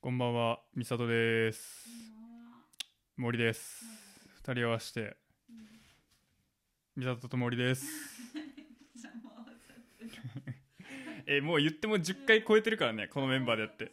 [0.00, 1.88] こんばんは、みさとです。
[3.16, 3.84] 森です。
[4.36, 5.16] 二人合わせて、
[6.94, 7.84] みさとと森です。
[11.26, 13.90] え、もう言っても10回超えてるからね、このメンバーでやって。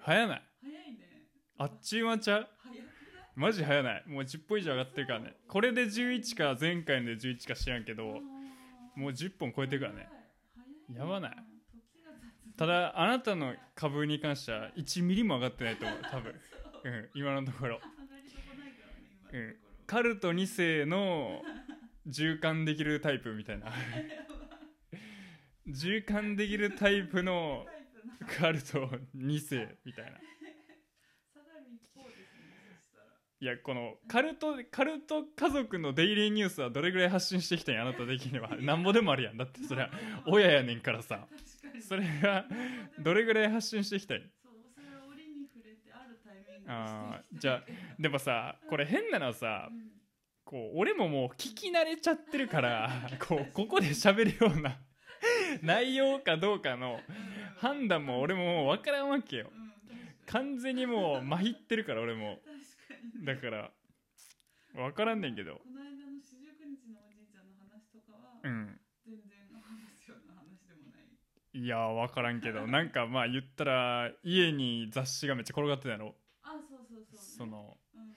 [0.00, 1.26] 早ない早いね
[1.58, 2.48] あっちゅう間ちゃう？
[3.34, 4.04] マジ早ない。
[4.06, 5.36] もう10本以上上がってるからね。
[5.48, 8.22] これで11か、前回ので11か知らんけど、
[8.94, 10.08] もう10本超えてるからね。
[10.88, 11.36] 早いやばない
[12.56, 16.34] ただ、あなたの株に関しては1ミリも上がってないと思う、 多分。
[16.84, 16.88] う。
[16.88, 17.80] ん、今のところ。
[19.32, 19.56] うん。
[19.86, 21.42] カルト2世の
[22.08, 23.66] 循環できるタイプみたいな。
[25.68, 27.66] 循環できるタイプの
[28.38, 30.18] カルト2世みたいな。
[33.38, 38.56] いやこのカルトカルト家族のデイリーニュースはどれぐらい発信してきたんやあなた的には。
[38.56, 39.36] なんぼでもあるやん。
[39.36, 39.90] だってそれは
[40.26, 41.28] 親やねんからさ
[41.80, 42.46] それが
[42.98, 45.92] どれぐらい発信してきたんそうそれは折に触れて
[46.66, 47.62] あじゃあ
[47.98, 49.92] でもさこれ変なのはさうん。
[50.44, 54.78] こう俺ももう聞き慣れちゃってるから こうここで喋るような
[55.60, 57.00] 内容かどうかの
[57.56, 59.50] 判断も俺ももう分からんわけよ。
[59.52, 59.66] うん
[60.26, 62.40] 完全にもうまひってるから俺も。
[63.24, 63.70] だから
[64.74, 65.54] 分からんねんけど。
[65.54, 70.98] この間の四十九日のおじいちゃんの話とかはうん全然話すような話でもな
[71.56, 72.66] いいや分からんけど。
[72.66, 76.14] なんかまあ言ったら家に雑誌がめっちゃ転がってたやろ。
[76.42, 77.18] あそうそうそう。
[77.18, 78.14] そのうん。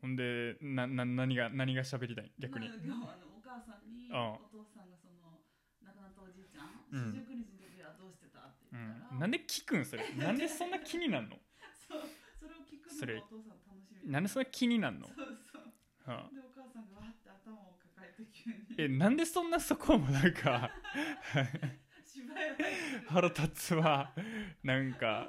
[0.00, 2.68] ほんでなな何が何が喋りたい逆に。
[2.68, 5.40] まああのお母さんにお父さんがその
[5.82, 9.18] 亡くなったおじいちゃんうん四十九日の時はどうしてたってう言ったら、ん。
[9.20, 10.02] なんで聞くんそれ？
[10.18, 11.36] なんでそんな気になんの？
[11.88, 12.02] そう
[12.40, 14.10] それを聞くそれのがお父さん楽しみ。
[14.10, 15.16] なんでそんな気になんの、そう
[15.52, 16.10] そう。
[16.10, 16.30] はあ。
[16.34, 18.56] でお母さんがわって頭を抱えて急に。
[18.78, 20.70] えなんでそんなそこもなんか
[23.08, 24.12] 腹立つわ。
[24.62, 25.28] なんか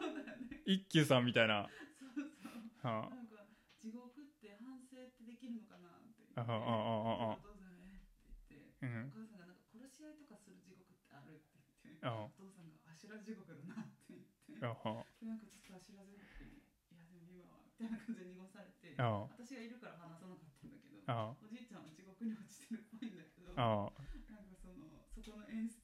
[0.66, 1.68] 一休さんみたいな、
[2.16, 2.88] そうそう。
[2.88, 3.46] はなんか
[3.82, 8.04] 地獄って反省ってできるのかなって言ってああああああお父さんがえっ
[8.48, 9.08] て言ってうん。
[9.08, 14.60] お母さんがなんか殺し合いとかする地獄ってあるって言ってあお父さんがあしら地獄だなって言って。
[14.64, 14.74] あ
[15.22, 23.94] なんかちょっとあしら地獄にいやでも今はみたいな感じで濁されてあ私がいるから話さなかったんだけどあおじいちゃんは地獄に落ちてるっぽいんだけどあ
[24.34, 25.77] なんかそのそこの演出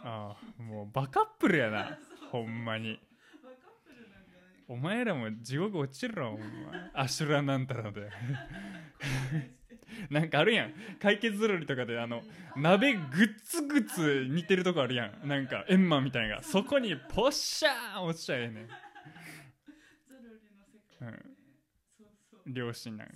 [0.00, 1.98] ああもうバカップルやな。
[2.30, 2.98] ほんまに。
[4.68, 6.46] お前らも地獄落ちるろほんま
[6.94, 8.10] アシュラなんたらで。
[10.10, 10.74] なんかあるやん。
[11.00, 12.22] 解決ゾロリとかであの
[12.56, 15.28] 鍋グッツグツ似てるとこあるやん。
[15.28, 16.42] なんかエンマみたいな。
[16.42, 18.66] そこにポッシャー落ちちゃええねん。
[18.66, 18.72] ゾ
[20.14, 21.18] ロリの世界ね、
[21.98, 22.40] そうそう。
[22.46, 23.14] 両親なんか。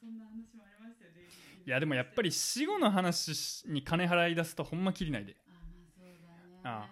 [0.00, 0.63] そんな話も
[1.66, 5.36] いやでもやっぱり死後の話に金払い出すとほんまきりないで。
[6.62, 6.88] あ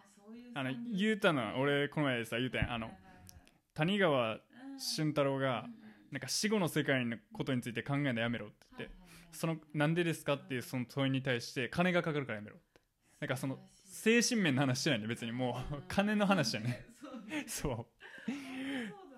[0.55, 2.67] まあの言うたのは俺この前さ言うたや。
[2.67, 2.91] んあの
[3.75, 4.41] 谷川うん
[4.79, 5.67] 俊太郎が
[6.11, 8.95] なんか死後の世界のことについて考えるのやめろって言って
[9.33, 12.81] そのなんでですかっていうその問いに対して金がかかるからやめろって。
[13.21, 17.45] なんかその精神面の話じゃないね別にもう金の話やねそうね。
[17.47, 17.73] そう。
[17.77, 17.87] そう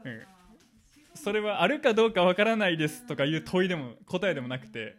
[0.04, 0.26] だな。
[1.14, 4.97] それはあるかどうかわからないですとかいう問いでも答えでもなくて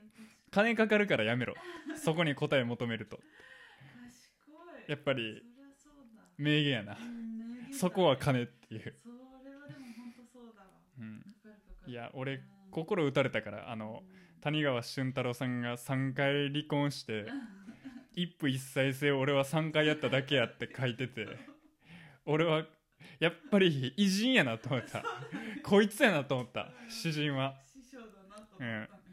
[0.56, 1.54] 金かかるからやめろ。
[2.02, 3.20] そこに答え求めると。
[4.88, 5.44] やっぱり
[6.38, 6.98] 名言やな。
[7.78, 10.68] そこは金っていう、それはでも本当そうだわ。
[10.98, 12.42] うん、いや俺うん。
[12.72, 14.42] 心打たれたからあのうん。
[14.42, 17.26] 谷川俊太郎さんが3回離婚して
[18.16, 21.28] 一夫一妻制を俺は3回やっただけやって書いてて
[22.24, 22.66] 俺は
[23.20, 25.04] やっぱり偉人やなと思った。
[25.64, 26.72] こいつやなと思った。
[26.88, 27.62] 詩人は。
[27.66, 28.64] 師匠だなと思った。
[28.64, 29.05] ね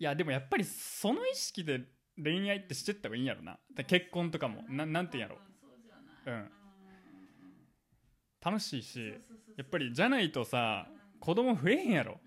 [0.00, 1.82] いやでもやっぱりその意識で
[2.16, 3.58] 恋愛ってしてった方がいいんやろな。
[3.76, 4.64] で結婚とかも。
[4.66, 5.40] ななんて言うんやろ。
[6.24, 6.50] そうん。
[8.42, 9.14] 楽しいし
[9.58, 10.86] やっぱりじゃないとさ
[11.20, 12.18] 子供増えへんやろ。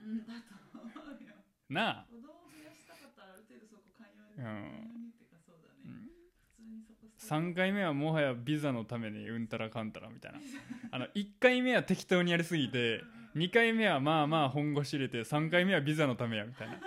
[1.67, 2.06] うなあ。
[2.07, 5.90] 子供を増やしたかったらある程度そこ寛容にうん寛容にっていうかそうだね。
[5.90, 6.22] うん。
[6.45, 10.38] 普通にそこそこ3回目はもはやビザのためにうんたらかんたらみたいな。
[10.93, 13.02] あの1回目は適当にやりすぎて
[13.35, 16.79] 2回目はまあまあ本腰入れて3回目はビザのためやみたいな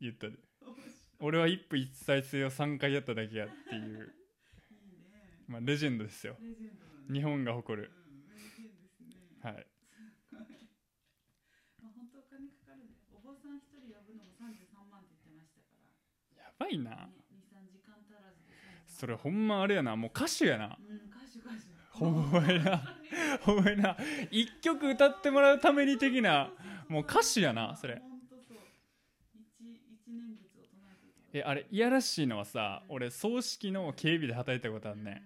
[0.00, 0.34] 言ったで。
[1.20, 4.04] 俺は一夫一妻制を3回やっただけやっていう、ね。
[5.46, 6.34] まあ、レジェンドですよ。
[6.34, 6.48] ね。
[7.12, 7.90] 日本が誇る。
[9.42, 9.66] うんはい。
[11.82, 12.96] まあ本当お金かかるね。
[13.12, 15.66] お坊さん一人呼ぶのも33万って言ってましたか
[16.36, 16.44] ら。
[16.44, 16.90] やばいな。
[16.90, 16.96] ね
[17.32, 19.96] 23時間足らずで33それほんまあれやな。
[19.96, 20.78] もう歌手やな。
[20.78, 21.70] うん歌手歌手。
[21.90, 22.98] ほんまやな。
[23.42, 23.96] ほんまやな。
[24.30, 26.52] 一曲歌ってもらうために的な。
[26.90, 28.58] もう歌手やなそれ本当そう
[29.32, 29.46] 一
[29.78, 30.82] 一年月を唱
[31.32, 35.22] えあれいやらしいのはさ俺葬式の警備で働いたことあるね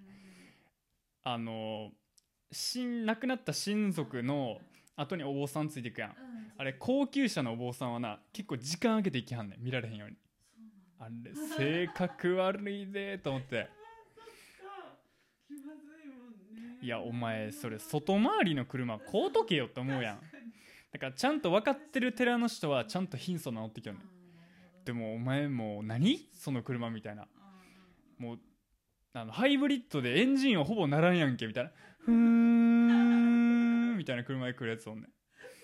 [1.22, 1.90] あの
[2.52, 4.58] しん亡くなった親族の
[4.96, 6.10] 後にお坊さんついていくやん。
[6.10, 6.16] うん。
[6.56, 9.62] あれ高級車のお坊さんはな結構時間空けていきはんねん。
[9.62, 10.16] 見られへんように。
[11.00, 13.68] あれ性格悪いでと思って。
[16.80, 20.20] いやお前それ外回りの車買うとけよって思うやん。
[20.92, 24.08] だからちゃんと分かってる寺の人はちゃんと貧相な乗ってきよんねん
[24.86, 26.28] あーなるほどでもお前もう何？
[26.32, 27.26] その車みたいな。
[28.18, 28.38] もう
[29.12, 31.70] あのハイブリッドでエンジンはほぼならんやんけみたいな。
[32.00, 33.96] ふーん。
[33.96, 35.08] みたいな車で来るやつおんねん。
[35.08, 35.12] そ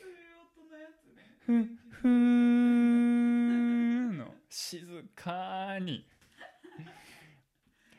[0.07, 0.15] ういう
[0.57, 1.37] 音のやつね。
[1.41, 4.19] ふんふーん。
[4.19, 4.35] の。
[4.49, 6.07] 静かに、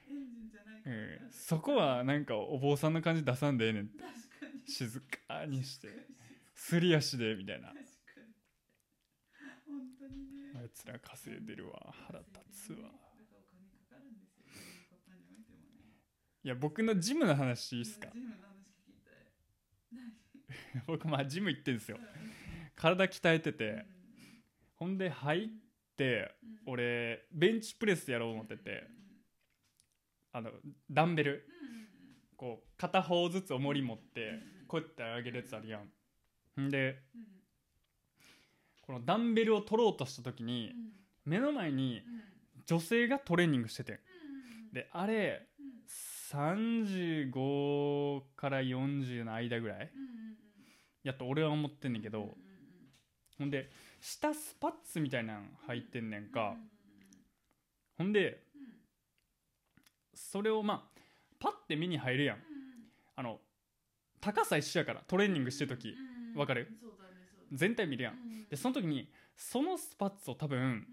[0.10, 3.90] エンジンじゃないかうらん、そこはなんかお坊さんの感じ出さんでええねん。
[3.90, 4.08] 確か
[4.54, 4.62] に。
[4.72, 5.90] 静かにして。
[6.56, 7.84] すり足でみたいな確か
[8.22, 8.28] に
[9.68, 11.46] 本当にねあいつら稼い。
[11.46, 12.90] でるわ腹立つわ
[16.44, 16.48] い。
[16.48, 17.80] や僕のジムの話い。
[17.80, 17.82] い。
[17.84, 18.10] っすか
[20.88, 21.98] 僕まあジム行ってんすよ
[22.76, 23.86] 体鍛えてて
[24.76, 25.48] ほんで入っ
[25.96, 26.34] て
[26.66, 28.88] 俺ベンチプレスやろう思ってて
[30.34, 30.50] あの
[30.90, 31.48] ダンベル
[32.38, 35.80] こう片方ずつ重り持ってこうやって上げるやつあるや
[36.58, 37.04] んんで
[38.92, 41.32] このダンベルを取ろうとした時にうん。
[41.32, 42.22] 目の前にうん。
[42.66, 43.94] 女性がトレーニングしてて。
[43.94, 45.72] うんであれうん
[46.32, 49.92] 35から40の間ぐらい
[51.04, 52.36] やっと俺は思ってんねんけど
[53.38, 56.52] ほんで下スパッツみたいなん履いてんねんか。
[56.52, 56.70] うん
[57.98, 58.62] ほんでうん。
[60.14, 61.00] それをまあ
[61.40, 62.38] パッて目に入るやん。
[62.38, 62.44] うん
[63.16, 63.40] あの
[64.20, 65.96] 高さ一緒やからトレーニングしてる時。
[66.34, 66.68] うんわかる？
[67.52, 68.14] 全体見るやん。
[68.14, 68.48] うん。
[68.50, 70.88] でその時にそのスパッツを多分うん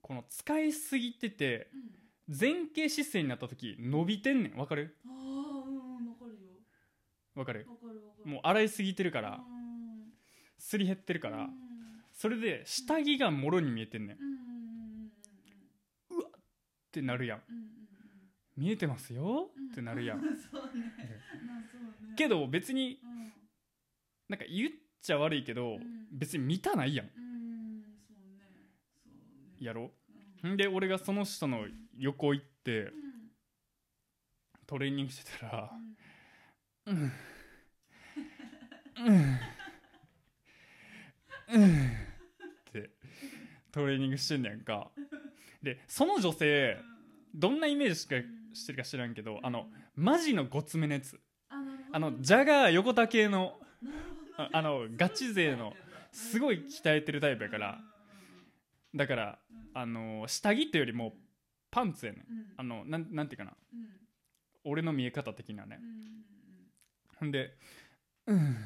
[0.00, 2.36] この使いすぎててうん。
[2.38, 4.56] 前傾姿勢になった時伸びてんねん。
[4.56, 4.96] わかる？
[5.06, 5.12] ああ
[5.68, 6.38] うんうんわかるよ。
[7.34, 7.66] わかる？
[7.68, 8.30] わかるわかる。
[8.30, 10.12] もう洗いすぎてるからうん。
[10.58, 11.50] すり減ってるからうん。
[12.14, 14.16] それで下着がもろに見えてんねん。
[14.16, 14.42] っうんうんうん
[16.18, 16.32] うん
[16.92, 17.42] てなるやん。
[18.56, 19.50] 見えてますよ？
[19.56, 19.72] うん。
[19.72, 20.20] ってなるやん。
[20.22, 20.38] そうね。
[21.46, 22.14] まあそうね。
[22.16, 23.32] けど別にうん。
[24.28, 24.70] なんか言っ
[25.02, 26.06] ちゃ悪いけどうん。
[26.12, 27.06] 別に見たないやん。
[27.06, 27.82] うん。
[27.82, 27.84] ね。
[29.60, 29.66] ね。
[29.66, 29.90] やろ？
[30.44, 30.52] うん。
[30.52, 31.66] んで俺がその人の
[31.98, 32.92] 横行ってうん。
[34.66, 35.70] トレーニングしてたら
[36.86, 37.12] うん。
[39.04, 39.38] うん。
[41.52, 42.90] うって
[43.70, 44.90] トレーニングしてんねやんか。
[45.62, 46.78] でその女性
[47.34, 48.16] どんなイメージしか
[48.52, 51.20] してるか知らんけどあのマジのごつめのやつ。
[51.94, 53.60] あのジャガー横田系の
[54.36, 55.74] あ あのガチ勢の
[56.12, 57.80] すごい鍛えてるタイプやから。
[58.94, 59.38] だから
[59.74, 61.16] あの下着ってよりも
[61.70, 62.24] パンツやねん。
[62.56, 63.56] あのなんなんていうかな。
[63.72, 63.88] うん。
[64.64, 65.80] 俺の見え方的なね。
[67.16, 67.56] ほんで
[68.26, 68.56] 「うん。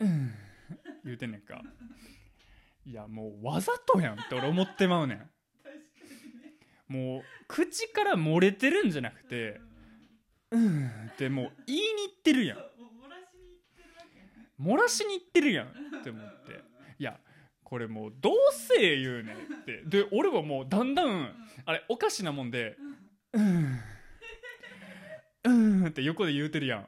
[0.00, 0.34] うん」
[1.04, 1.62] 言うてんねんか。
[2.86, 5.30] いやもうわざとやんって俺思ってまうねん。
[6.86, 9.60] もう口から漏れてるんじゃなくて
[10.52, 12.58] 「うん」ってもう言いに行ってるやん
[14.60, 15.70] 漏らしに行ってるやんっ
[16.02, 16.62] て思って。
[16.98, 17.18] いや
[17.62, 19.82] これもうどうせ言うねんって。
[19.84, 21.34] で俺はもうだんだん
[21.64, 22.76] あれおかしなもんで
[23.32, 23.80] 「うん」
[25.44, 26.86] うんって横で言うてるやん。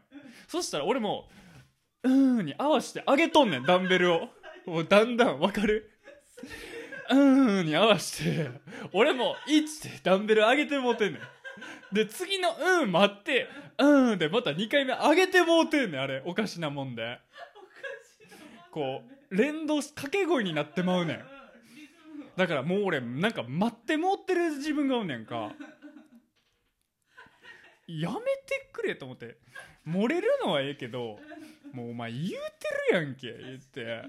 [0.49, 1.29] そしたら俺も
[2.05, 4.29] 「うん」に合わして上げとんねんダンベルを。
[4.67, 5.91] もうだんだんわかる？
[7.11, 8.51] うんに合わして。
[8.93, 11.95] 俺も1ってダンベル上げてもうてんねん。
[11.95, 12.51] で次の
[12.83, 13.49] 「うん」待って
[13.79, 16.23] 「うん」でまた2回目上げてもうてんねんあれ。
[16.27, 17.19] おかしなもんで。
[18.77, 21.25] こう連動し掛け声になってまうねん。
[22.37, 25.55] だからもう俺なんか待ってもってる自分がおんねんか。
[27.87, 29.39] やめてくれと思って。
[29.89, 31.19] 漏れるのはええけど
[31.73, 32.35] もうお前言うて
[32.93, 34.05] るやんけ言って。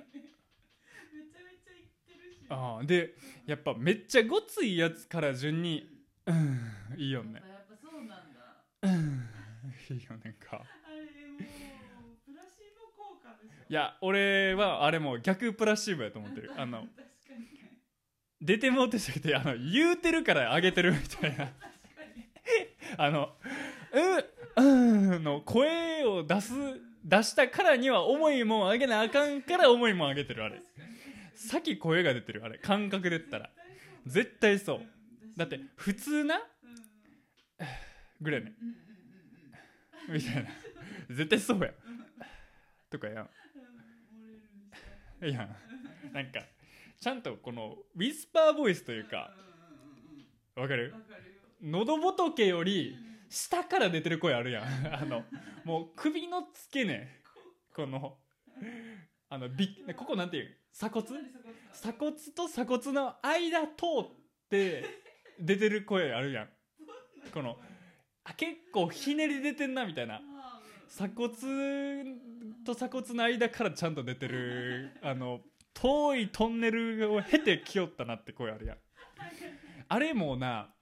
[2.50, 3.14] ああで
[3.46, 5.88] やっぱめっちゃごついやつから順に
[6.26, 6.60] うん
[6.98, 7.42] いいよね。
[8.82, 9.30] うん
[9.90, 16.52] いいよねんかあれもうプラシーボ効果でしょいや俺はあれも逆プラシーボやと思ってる。
[16.58, 16.88] あの
[18.40, 21.52] 出てもうてじゃなくてあの言うてるから上げてるみたいな。
[22.98, 23.36] あの
[24.56, 26.54] 「ううん」の声を出す
[27.04, 30.58] 出したからには重いもん上げなあかんから重いもん上げてるあれ。
[30.58, 30.88] 確かに。
[31.36, 32.58] 先声が出てるあれ。
[32.60, 33.50] 感覚で言ったら。
[34.06, 34.78] 絶対そう。
[34.80, 34.98] うん
[35.38, 36.42] だって普通な
[38.20, 38.54] ぐらいね
[40.10, 40.50] みたいな。
[41.10, 41.72] 絶対そうや
[42.90, 45.56] とかやんうん漏れるんですよいやん
[46.14, 46.42] なんか
[47.00, 49.32] ちゃんとこのウィスパーボイスというか
[50.56, 50.92] わかる？
[50.92, 52.96] かるよ喉仏より
[53.30, 54.64] 下から出てる声あるやん。
[54.94, 55.24] あの
[55.64, 57.08] もう首の付け根。
[57.76, 58.18] この
[59.30, 60.58] あのびここなんていう？
[60.74, 61.08] 鎖骨？
[61.74, 64.10] 鎖骨と鎖骨の間通っ
[64.50, 64.86] て
[65.40, 66.50] 出てる声あるやん。
[67.34, 67.58] この
[68.24, 70.22] あ結構ひねり出てんなみたいな。
[70.90, 71.30] 鎖骨
[72.66, 75.42] と鎖骨の間からちゃんと出てる あの
[75.74, 78.78] 遠いトンネルを経てきよったなって声あるやん。
[79.90, 80.74] あれもうな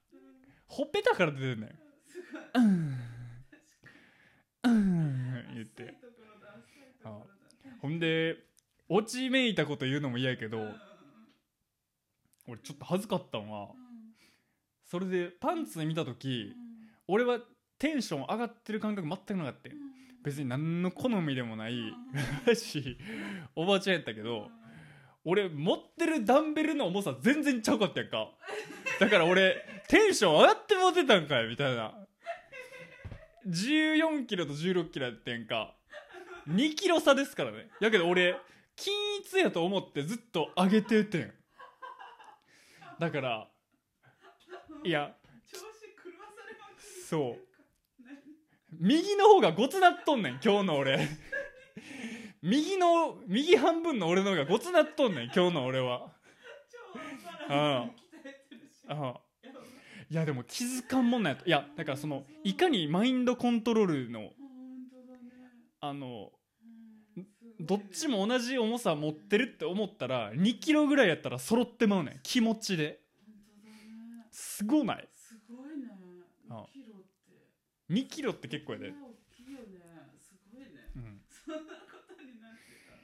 [0.66, 1.78] ほっぺたから出てんねん
[2.54, 2.98] うん。
[4.64, 5.54] うん。
[5.54, 5.94] 言って。
[7.80, 8.36] ほんで
[8.88, 10.66] 落ちめいたこと言うのも嫌やけど
[12.48, 13.68] 俺ちょっと恥ずかったんは
[14.84, 16.52] それでパンツ見た時
[17.06, 17.38] 俺は
[17.78, 19.76] テンション上がってる感覚全くなかったよ
[20.26, 21.94] 別に何の好みでもない
[22.56, 22.98] し
[23.54, 24.48] おばちゃんやったけど
[25.24, 28.32] 俺持ってるダンベルの重さ全然ちゃうかったやんか。
[28.98, 29.56] だから俺
[29.86, 31.94] テンション上がってもてたんかいみたいな。
[33.46, 35.76] 14キロと16キロやってんか。
[36.48, 37.68] 2キロ差ですからね。
[37.80, 38.36] やけど俺
[38.74, 41.32] 均一やと思ってずっと上げててん。
[42.98, 43.48] だから
[44.82, 45.14] いや
[47.08, 47.55] そう
[48.80, 51.08] 右の方がごつなっとんねん今日の俺。
[52.42, 56.12] 右の右半分の俺の方がごつなっとんねん今日の俺は。
[57.48, 57.88] あ
[58.88, 59.20] あ
[60.08, 61.46] いやでも気づかんもんなんやと。
[61.46, 64.30] いやだからそのいかにマインドコントロールの
[65.80, 66.30] あの
[67.58, 73.00] どっちも同じ重さ持ってるって思ったら2キロぐらいやったら揃ってまうねん気持ちで。
[74.30, 75.08] すごない？
[75.14, 75.88] すごいね。
[76.50, 77.15] あ2キロって
[77.90, 78.92] 2キロって結構やで、大
[79.30, 79.78] きいよね。
[80.18, 80.90] すごいね。
[80.96, 82.98] うん、そんなことになってた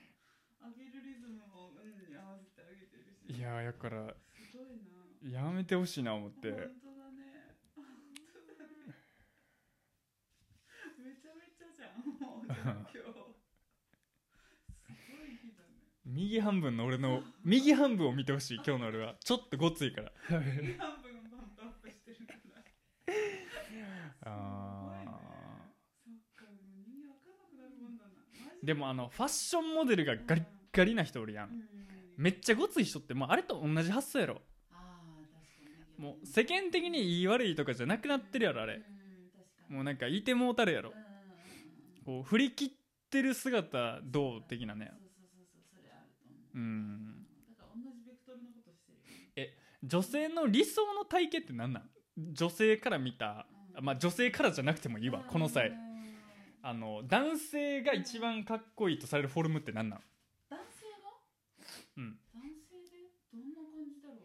[0.67, 3.39] 上げるリズムもうんに合わせてあげてるし。
[3.39, 5.47] いやーやからすごいな。
[5.47, 6.51] やめてほしいな思って。
[6.51, 7.55] 本当だね。
[7.77, 8.99] 本当だね。
[10.99, 12.59] めちゃめちゃじゃんもうす
[15.07, 15.95] ごい日だね。
[16.05, 19.15] 右半分の俺の 右半分を見てほしい今日の俺は。
[19.23, 20.13] ちょっとごついから。
[20.27, 20.51] 半分
[21.31, 22.43] バンプアップしてるから。
[24.25, 25.19] あ
[26.05, 31.49] そっかでも人間わかんなくなるもんだなマジーでもあのファッションモデルがガリッガリな人おるやん。
[31.49, 31.65] うん。
[32.17, 34.41] めっちゃごつい人ってもうあれと同じ発想やろ。
[35.99, 38.81] もう世間的にいい悪いとかじゃなくなってるやろあれ。
[39.69, 40.93] もうなんかいてもうたるやろ。
[42.07, 42.71] こう振り切っ
[43.11, 44.93] てる姿どう的なね。
[46.53, 47.27] そうん。
[47.59, 48.99] だから同じベクトルのことしてる
[49.39, 49.57] よね。
[49.83, 51.91] 女性の理想の体型って何なん？
[52.33, 53.47] 女性から見た
[53.81, 55.69] まあ女性からじゃなくてもいいわこの際。
[55.69, 55.92] うん
[56.65, 60.01] あの男性が一番かっこいいとされるフォルムって何なん
[60.49, 61.11] 男性が？
[61.97, 62.17] うん。
[62.33, 64.19] 男性でどんな感じだろう？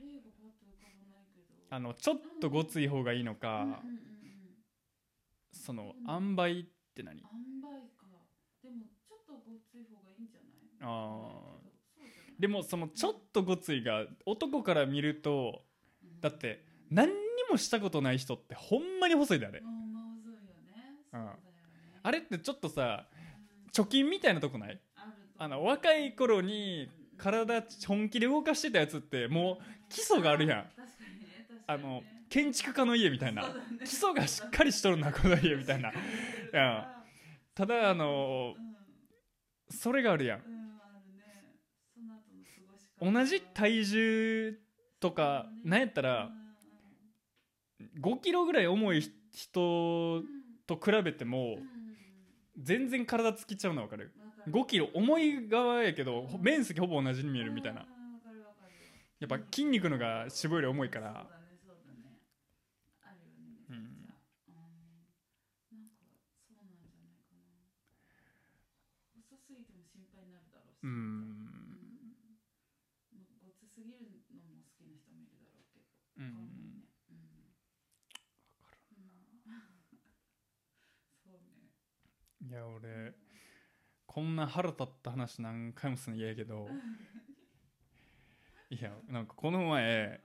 [0.00, 1.52] 例がパッと浮かばないけど。
[1.68, 3.78] あのちょっとごつい方がいいのかうんうんうんうん。
[5.52, 6.64] その塩梅っ
[6.94, 7.20] て何？
[7.20, 7.28] 塩
[7.60, 8.06] 梅か。
[8.62, 10.52] でもちょっとごつい方がいいんじゃない？
[10.80, 11.28] あ
[11.94, 12.40] そうじゃない？
[12.40, 15.60] でもそのちょっとごついが男から見ると
[16.02, 16.20] うん。
[16.22, 17.14] だって何に
[17.50, 19.58] もしたことない人ってほんまに細いであれ。
[19.58, 19.81] うん
[21.12, 21.32] うだよね
[22.02, 23.22] あれってちょっとさうん
[23.72, 24.78] 貯金みたいなとこない？
[25.38, 30.66] あの若い頃に体本気で動かしてたやつってもう基礎があるやん。
[31.66, 33.42] あの建築家の家みたいな。
[33.42, 33.48] ね。
[33.80, 35.92] 基礎がしっかりしとるなこの家みたいな。
[36.52, 37.02] や
[37.54, 38.72] ただあのうん
[39.74, 40.42] それがあるやん。
[43.00, 43.14] うん。
[43.14, 44.58] 同じ体重
[45.00, 46.30] とかなんやったら
[48.00, 49.00] 5キロぐらい重い
[49.32, 50.22] 人
[50.76, 51.58] と比べても
[52.58, 54.12] 全然体つきちゃうの分かる
[54.48, 57.86] ？5キロ重い側やけどほ面積ほぼ同じに見えるみたいな。
[59.20, 61.12] やっぱ筋肉のが脂肪より重いから。
[61.12, 62.18] そうだねそうだね
[63.02, 66.10] あるよねめちゃくちゃうんなんか
[66.42, 67.54] そうなんじゃないかな
[69.14, 72.02] 細すぎても心配になるだろうしううんん
[73.38, 75.86] ごつすぎるのも好きな人もいるだろうけど
[76.18, 77.38] うわかんないんねうん
[81.22, 81.70] そうね
[82.52, 83.14] いや俺
[84.04, 86.68] こんな腹立った話何回もするの嫌やけど
[88.68, 90.20] いやなんかこの前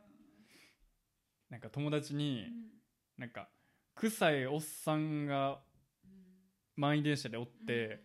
[1.49, 2.47] なんか友達に
[3.17, 3.47] なんか
[3.95, 5.59] 臭いおっさんが
[6.75, 8.01] 満員電車でおって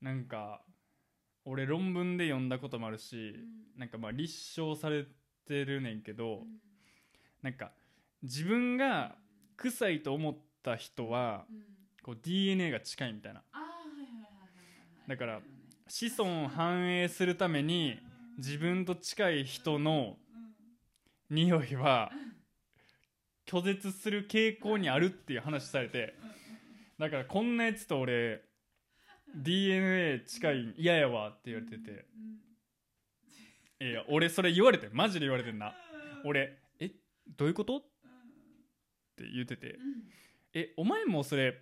[0.00, 0.62] なんか
[1.44, 3.34] 俺論文で読んだこともあるし
[3.76, 5.04] なんかまあ立証され
[5.46, 6.44] てるねんけど
[7.42, 7.72] なんか
[8.22, 9.14] 自分が
[9.58, 11.44] 臭いと思った人は
[12.02, 13.42] こう DNA が近いみたいな。
[15.08, 15.40] だから
[15.88, 17.98] 子孫を繁栄するために
[18.38, 20.16] 自分と近い人の
[21.28, 22.10] 匂いは
[23.46, 26.14] 拒絶する傾向にあるっていう話されて。
[26.98, 28.42] だからこんなやつと俺
[29.34, 31.90] DNA 近い嫌やわって言われてて。
[31.90, 32.40] うん
[33.82, 35.72] いや俺それ言われてマジで言われてんな。
[36.26, 36.90] 俺え
[37.38, 37.78] どういうこと？
[37.78, 37.80] っ
[39.16, 39.70] て言ってて。
[39.70, 39.78] うん。
[40.52, 41.54] えお前もうそれ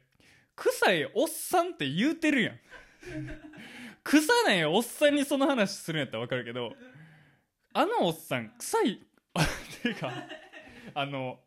[0.58, 2.58] 臭いおっさんって言うてるやん
[4.04, 6.72] 臭ないおっさんにその話するんやったら分かるけど
[7.74, 8.98] あのおっさん臭いっ
[9.82, 10.12] ていうか
[10.94, 11.38] あの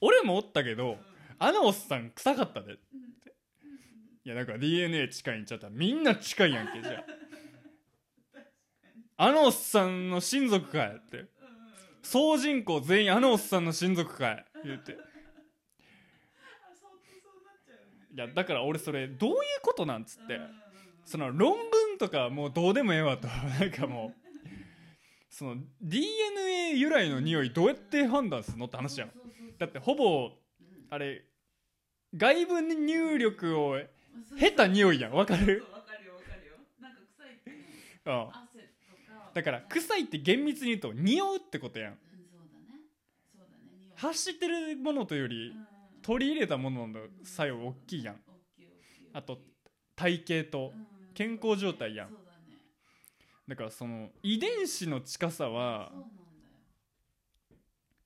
[0.00, 0.98] 俺もおったけど
[1.38, 2.74] あのおっさん臭かったで。
[4.24, 5.68] いやだから DNA 近いんちゃった？
[5.70, 7.04] みんな近いやんけじゃ
[9.16, 11.26] ああのおっさんの親族かいって
[12.02, 14.96] 総人口全員あのおっさんの親族かい言ってあ
[16.74, 16.90] そう
[17.22, 20.40] そうなっちゃうよねいやだから俺それどういうことなんつって。
[21.04, 23.28] その論文とかもうどうでもええわと。
[23.60, 24.26] なんかもう。
[25.30, 29.10] その DNA 由来の匂いどうやって判断するのって話やん。
[29.10, 30.86] そうそうそうだってほぼうん。
[30.90, 31.24] あれ
[32.16, 33.78] 外部入力を
[34.28, 35.12] そう下手匂いやん。
[35.12, 35.64] わかる？
[35.72, 36.54] わかるよわかるよ。
[36.80, 37.52] なんか臭いって
[38.10, 39.30] 汗とか。
[39.34, 41.92] だから臭いって厳密に言うと匂うってことやん。
[41.92, 42.80] うんそうだね。
[43.32, 45.66] そうだね発してるものというよりうんうん
[46.06, 48.20] 取り入れたものの作用大きいやん。
[49.12, 49.38] あと
[49.96, 52.10] 体型とうん健康状態やん。
[53.48, 55.90] だからその遺伝子の近さは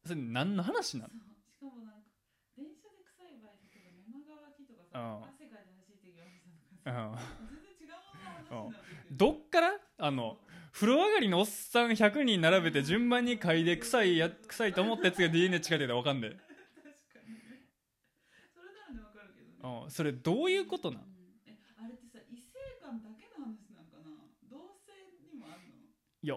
[0.06, 1.14] それ何の話なのし
[1.58, 2.08] かもなんか
[2.56, 3.80] 電車で臭い場合生
[4.26, 6.10] 乾きとかうんさ汗かいて走って
[9.10, 9.72] どっから？
[9.98, 10.38] あの
[10.72, 16.46] 風呂上がりのおっさん100人並べて順番に嗅いで臭いや臭いと思ったやつが DNA 近いって分かんね確か
[17.26, 17.40] にね
[18.54, 19.90] それならねわかるけどねえうん。
[19.90, 21.08] それどういうことなんうん。
[21.46, 24.10] えあれってさ異性間だけの話なんかな？
[24.50, 24.92] 同性
[25.32, 25.74] にもあるの？
[26.22, 26.36] いや。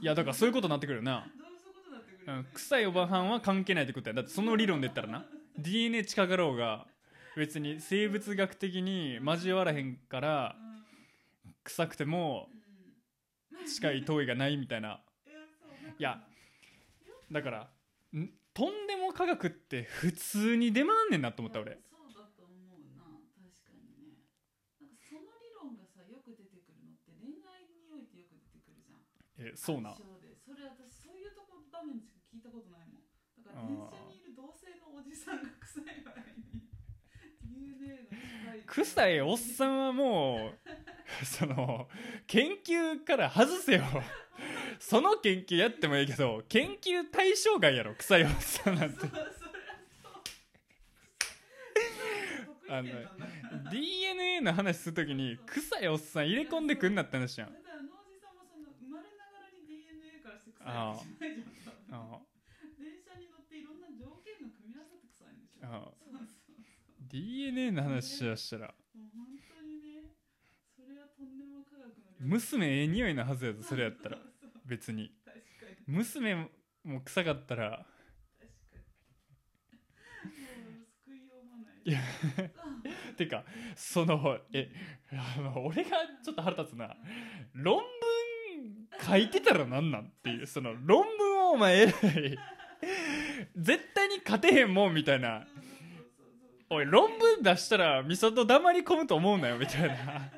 [0.00, 1.26] いやだからそういうことになってくるよな、
[2.26, 2.44] どうん。
[2.54, 4.14] 臭いおばはんは関係ないってことや。
[4.14, 5.24] だってその理論で言ったらな。
[5.58, 6.86] DNA 近かろうが
[7.36, 10.56] 別に生物学的に交わらへんから
[11.64, 12.58] 臭くてもうん。
[12.58, 12.64] うん
[13.66, 15.00] 近い遠いがないみたいな。
[15.98, 16.22] いや。
[17.32, 17.70] だから
[18.12, 18.28] ん？
[18.54, 21.74] とんでも科学って普通に出回んねんなと思った俺。
[21.90, 23.02] そうだと思うな。
[23.34, 24.22] 確かにね。
[24.78, 29.02] なんかその理論がさよく出てくるのって恋愛においてよく出てくるじゃん。
[29.50, 29.92] えそうな。
[29.98, 30.06] そ
[30.54, 33.02] れ私そういうとこ場面しか聞いたことないもん。
[33.42, 36.62] だから電車にいる同性のおじさんが臭い場合に。
[38.66, 40.58] 臭いおっさんはもう
[41.26, 41.88] その
[42.26, 43.82] 研究から外せよ
[44.94, 48.98] その研究やってもいいけど研究対象外やろ臭いおっさんなんて。
[52.70, 57.48] あの DNA の話するときに臭いおっさん入れ込んでくんなって話じゃん。
[57.48, 57.64] 多分
[60.70, 61.02] あ
[62.78, 69.26] 電車に乗っていろんな条件が組み合わさって臭いんでしょあそうそうそう DNA の話しだしたらもう本
[69.58, 70.14] 当にね
[70.70, 74.18] それはとんでも科学の娘ええ匂いのはずやぞそれやったら
[74.64, 75.10] 別に。
[75.86, 76.34] 娘
[76.84, 77.86] も臭かったら。
[81.06, 81.82] いようもない。
[81.84, 82.00] いや。
[83.16, 83.44] てか
[83.76, 84.70] そのえ
[85.12, 85.90] あの俺が
[86.24, 86.96] ちょっと腹立つな。
[87.52, 87.84] 論文
[89.06, 90.46] 書いてたらなんなんっていう。
[90.46, 92.38] その論文をお前偉い。
[93.56, 95.46] 絶対に勝てへんもんみたいな。
[96.70, 100.30] おい論文出したら美里黙り込むと思うなよみたいな。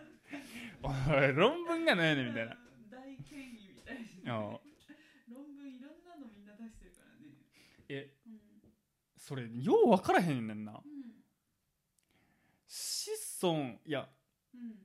[0.82, 2.56] おい論文がないねんみたいな
[4.26, 4.60] あな
[5.28, 7.34] 論文いろんなのみんな出してるからね。
[7.88, 8.40] えうん。
[9.16, 10.72] それよう分からへんねんな。
[10.72, 10.80] うん。
[12.66, 13.10] 子
[13.42, 14.08] 孫いや
[14.54, 14.76] うん。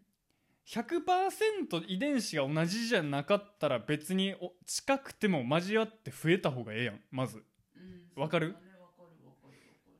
[0.65, 7.01] 100%遺伝子が同じじゃなかったら別にお近くても交わって増えた方がええやん。
[7.12, 7.43] まず。
[7.75, 7.80] う
[8.19, 8.21] ん。
[8.21, 8.49] わかる？
[8.49, 9.97] ねわかるわかるわかる。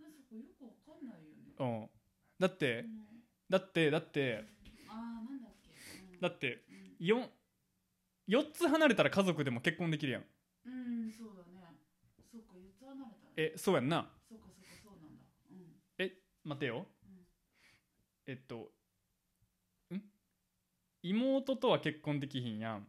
[0.00, 1.54] なんかそこよくわかんないよね。
[1.58, 1.90] うん。
[2.38, 3.06] だってうん。
[3.50, 4.44] だってだって
[4.88, 5.70] ああなんだっけ。
[6.14, 6.20] うん。
[6.20, 6.64] だって
[7.00, 7.30] うん
[8.28, 10.22] 4, 4つ離れたら家族でも結婚できるやん。
[10.66, 11.76] うんそうだね。
[12.30, 13.32] そうか四つ離れたら。
[13.36, 14.10] えそうやんな。
[14.28, 15.24] そうかそうかそうなんだ。
[15.50, 16.48] うん。
[16.50, 16.86] 待てよ。
[17.04, 17.26] うん。
[18.26, 18.70] えっと
[19.94, 20.02] ん？
[21.02, 22.76] 妹とは結婚できひんやん。
[22.76, 22.84] うん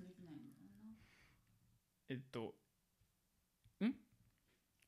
[0.00, 0.94] できないんだな。
[2.10, 2.54] えっと
[3.84, 3.94] ん？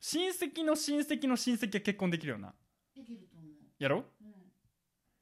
[0.00, 2.54] 親戚の親戚の親戚は結婚できるよな。
[2.94, 3.50] できると思う。
[3.78, 3.96] やろ？
[3.96, 4.04] うん。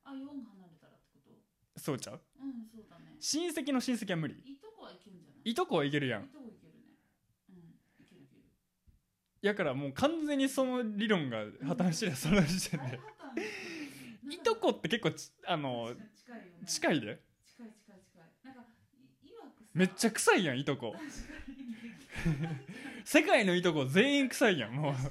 [0.04, 1.32] あ四離れたらってこ
[1.74, 1.80] と？
[1.80, 2.20] そうちゃう？
[2.48, 3.16] うんそうだね。
[3.20, 4.34] 親戚の親戚は無理。
[4.34, 5.50] いとこはいけるんじゃない？
[5.50, 6.24] いとこはいけるやん。
[6.24, 6.80] いとこいけるね。
[7.50, 7.56] うん
[8.00, 8.42] いけるいける。
[9.42, 12.86] やからもう完全にその理論が破綻してるその時点で。
[12.86, 12.98] 大破
[14.30, 16.66] 綻いとこって結構ちあの近いよね。
[16.66, 17.22] 近いで。
[17.46, 18.24] 近い近い近い。
[18.44, 18.64] なんか
[19.22, 20.92] いいわくさめっちゃ臭いやんいとこ。
[20.92, 22.48] 確かに。
[23.04, 24.94] 世界のいいとこ全員臭いやんもう。
[24.94, 25.08] 互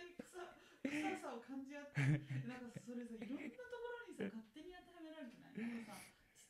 [0.00, 0.26] いに臭
[0.82, 2.00] 臭さを感じ合って
[2.48, 5.94] なんかそれさいろんなところにさ勝手に当てはめられてないでもさ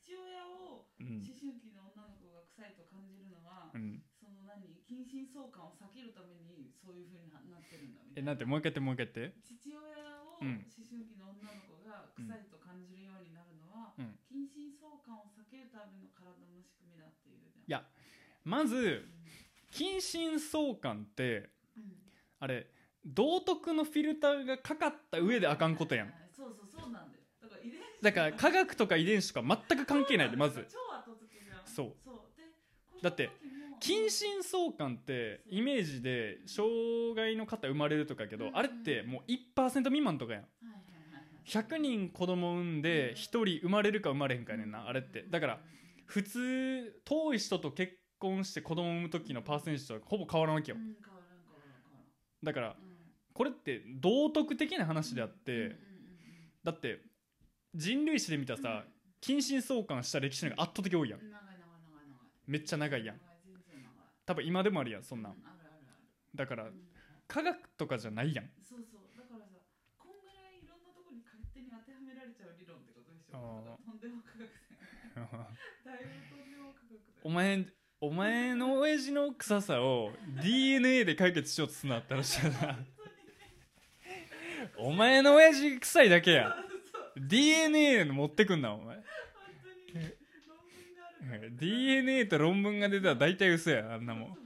[0.01, 8.35] 父親をうん思春期の女の子が臭いと感じるのは、うんその何近親相関を避けるためにそういうふうになってるんだみたえいな。
[8.35, 9.39] なんてもう一回やってもう一回やって。
[9.47, 10.67] 父親をうん。
[10.67, 14.19] 思春期の女の子が臭いと感じるようになるのは、うん。
[14.27, 17.63] 近親相関を避けるための体の仕組みだっていうじゃん。
[17.63, 17.87] いや
[18.43, 19.07] まず
[19.71, 21.87] 近親相関ってうん。
[21.87, 22.11] うん
[22.43, 22.67] あれ
[23.07, 26.09] 道徳のフィルターがかかった上であかんことやん。
[26.09, 27.23] はいはいそうそうそうなんだよ。
[27.41, 30.67] だから遺伝子だから科学とか遺伝子とか全く関係ないでまず。
[31.65, 31.95] そう。
[33.03, 33.31] だって
[33.81, 40.43] 近親相関ってイメージで障害の方生まれるとかやけどあれってもう1%未満とかやん。
[40.43, 41.77] はいはいはいはい。
[41.77, 45.25] 100人子供産んで1人生まれるか生まれへんかやねんなあれって。
[45.29, 45.61] だから
[46.07, 50.79] 普通遠い人と結婚して子供産む時のパーセンテージとほぼ変わらんわけよ。
[52.43, 52.77] だから
[53.33, 55.77] これって道徳的な話であって
[56.63, 57.01] だって
[57.75, 58.85] 人類史で見たらさ
[59.21, 61.21] 近親相関した歴史が圧倒的多いやん。
[62.47, 63.21] めっちゃ長いやん
[64.31, 65.33] 多分今でもあるやんそんなん。
[65.33, 66.07] うあるあるある。
[66.37, 66.87] だからうん。
[67.27, 68.51] 科学とかじゃないやん。
[68.63, 69.11] そうそう。
[69.19, 69.59] だからさ
[69.99, 73.35] こんぐらいいろんなところに勝手に当てはめられちゃう理論ってことでしょ。
[73.35, 76.95] だからとんでも科学だよねだい ぶとんでも科学。
[76.95, 77.67] だよお前
[78.01, 82.79] お前の親父の臭さを DNA で解決しようとすんなって話だな。
[84.79, 86.55] お前の親父臭いだけや。
[87.17, 88.95] DNA 持ってくんなお前。
[88.95, 89.05] 本
[89.93, 90.20] 当に
[91.59, 94.39] DNA と論文が出たら大体嘘やあんなもん。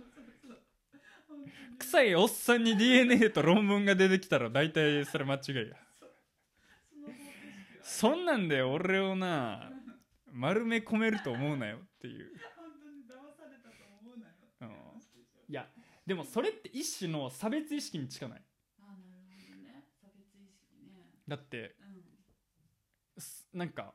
[1.78, 5.76] 臭いおっさんに DNA と論文が出てきたら大体それ間違いや。
[7.82, 9.70] そんなんで俺をな
[10.32, 12.30] 丸め込めると思うなよっていう、
[15.48, 15.68] いや
[16.06, 18.42] でもそれって一種の差別意識に近ない？
[21.28, 21.76] だって
[23.52, 23.94] なんか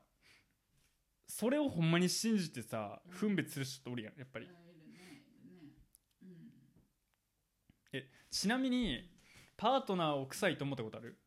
[1.39, 4.49] それをほんまに信じてさ分別する人っておるやんやっぱり。
[7.93, 9.09] えちなみに
[9.55, 11.17] パートナーを臭いと思ったことある？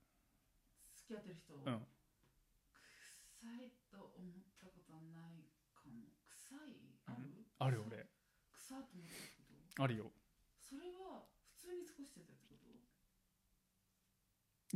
[0.99, 1.65] 付き合ってる人、うん。
[1.65, 6.13] 臭いと思ったことはないかも。
[6.29, 6.77] 臭い
[7.09, 7.25] ある、
[7.59, 8.05] あるよ俺。
[8.53, 9.17] 臭いと思った
[9.49, 9.83] こと？
[9.83, 10.13] あるよ。
[10.61, 11.25] それは
[11.57, 12.69] 普通に過ごしてたってこと？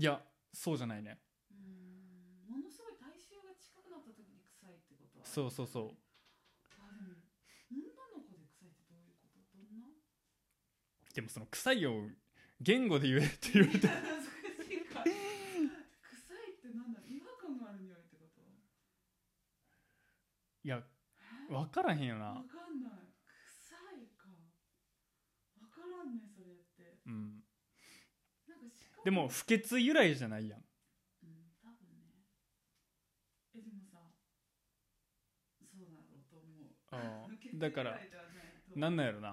[0.00, 0.18] いや
[0.54, 1.20] そうじゃないね
[1.52, 5.84] うーんものすごい体臭が近くなった時に臭いってことはそうそうそう。
[6.80, 9.44] あでも女の子で臭いってどういうこと？
[9.52, 9.84] どんな？
[11.12, 12.08] でもその臭いを
[12.62, 13.84] 言語で言えって言われて。
[13.84, 13.90] い
[14.88, 15.04] か。
[15.04, 15.12] 臭
[16.40, 17.08] いってなんだろう？
[17.12, 18.40] 違和感がある匂いってこと？
[20.64, 22.92] いやえ分からへんよわなかんない。
[23.60, 24.24] 臭いか。
[25.60, 27.02] わからんねそれって。
[27.04, 27.44] うん。
[29.04, 30.60] でも不潔由来じゃないやん
[31.62, 32.24] 多分ね
[33.54, 33.98] えでもさ
[35.70, 36.75] そうだろうと思
[37.54, 37.98] だから
[38.74, 39.28] なんなんやろな。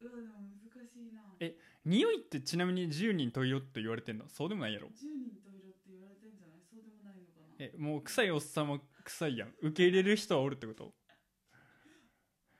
[0.00, 0.34] うわでも
[0.74, 1.22] 難しいな。
[1.40, 4.28] え匂いってちなみに10人問いよって言われてんの？
[4.28, 4.88] そうでもないやろ。
[4.88, 6.60] 10人と色って言われてんじゃない？
[6.70, 7.54] そうでもないのかな？
[7.58, 9.54] えもう臭いおっさんも臭いやん。
[9.60, 10.94] 受け入れる人はおるってこと？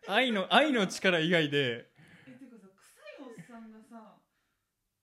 [0.09, 1.91] 愛の愛の力以外で。
[2.27, 4.19] えてかさ臭いおっさんがさ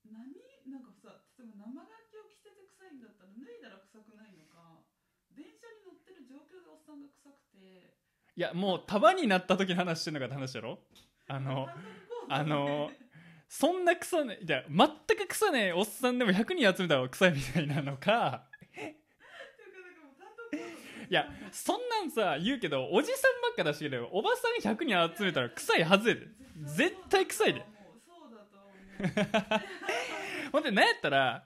[0.04, 0.32] 何
[0.72, 4.84] なんかさ例えば生楽器を着てて臭いんだったら脱いだら臭くないのか
[5.32, 7.99] 電車に乗ってる状況でおっさんが臭くて
[8.40, 10.78] いやもう束になった時の話してんのかって話やろ？
[11.28, 11.68] あの
[12.30, 12.90] あの
[13.50, 18.46] そんな臭ねいや全く臭ねえおっさんでも100人集めたら臭いみたいなのか。
[21.10, 26.22] いやそんなんさ言うけどおじさんばっか出してるおばさん100人集めたら臭いはずやで。
[26.64, 27.66] 絶対臭いで。
[30.50, 31.44] ほんでなんやったら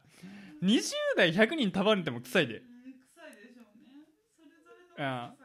[0.62, 0.80] 20
[1.16, 2.58] 代100人束ねても臭いで。
[2.58, 2.62] うん
[3.16, 3.96] 臭いでしょうね。
[4.36, 5.43] それぞれの臭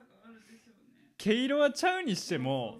[1.20, 2.78] 毛色はちゃうにしても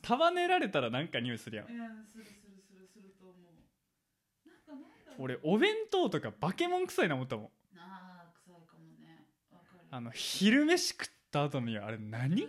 [0.00, 1.66] 束ねられたらなんか匂いするやん。
[1.70, 3.44] いやするするするすると思う。
[4.68, 4.80] なん
[5.18, 7.44] 俺お弁当とかバケモン臭いな思ったもん。
[7.76, 9.26] ああ臭いかもね。
[9.52, 9.80] わかる。
[9.90, 12.12] あの昼飯食った後にあれ何？
[12.12, 12.48] あれが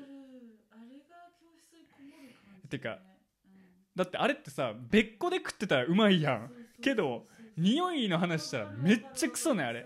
[1.39, 2.99] 教室にこもる感じ、ね、てかうん。
[3.95, 6.51] だってあれってさ別個で食ってたらうまいやん。
[6.81, 9.85] けど匂いの話したらめっちゃクソねあれ。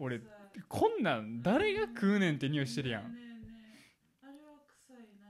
[0.00, 0.20] 俺
[0.68, 3.40] こんなん誰が食うねんって匂いしてるやんねえねえね
[4.22, 5.28] えあれは臭いな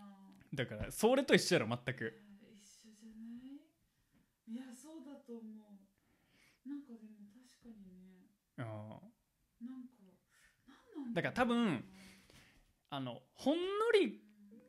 [0.54, 2.20] だからそれと一緒やろ全く。
[2.52, 3.14] 一緒じゃな
[3.46, 6.68] いいやそうだと思う。
[6.68, 8.26] なんかでも確かにね。
[8.58, 10.02] うんなんか
[10.68, 11.84] なんなんだから多分
[12.90, 14.20] あのほんのり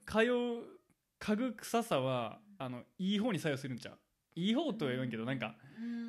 [0.06, 0.80] 通う
[1.20, 4.00] 嗅ぐ臭さはあのいい方に作用するんちゃう。
[4.36, 5.56] いい方とは言わんけどなんか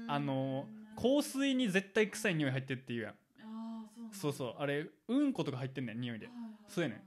[0.09, 3.15] あの香水に絶対臭い匂い入ってるって言うやん。
[4.13, 4.55] そうそうそう。
[4.59, 6.27] あれうんことか入ってんねん匂いで。
[6.27, 6.55] はいはいはい。
[6.69, 7.03] そうやねん。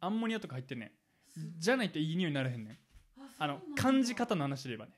[0.00, 0.90] アンモニアとか入ってんねん
[1.58, 2.78] じゃないといい匂いにならへんねん。
[3.38, 4.92] あの感じ方の話で言えばね。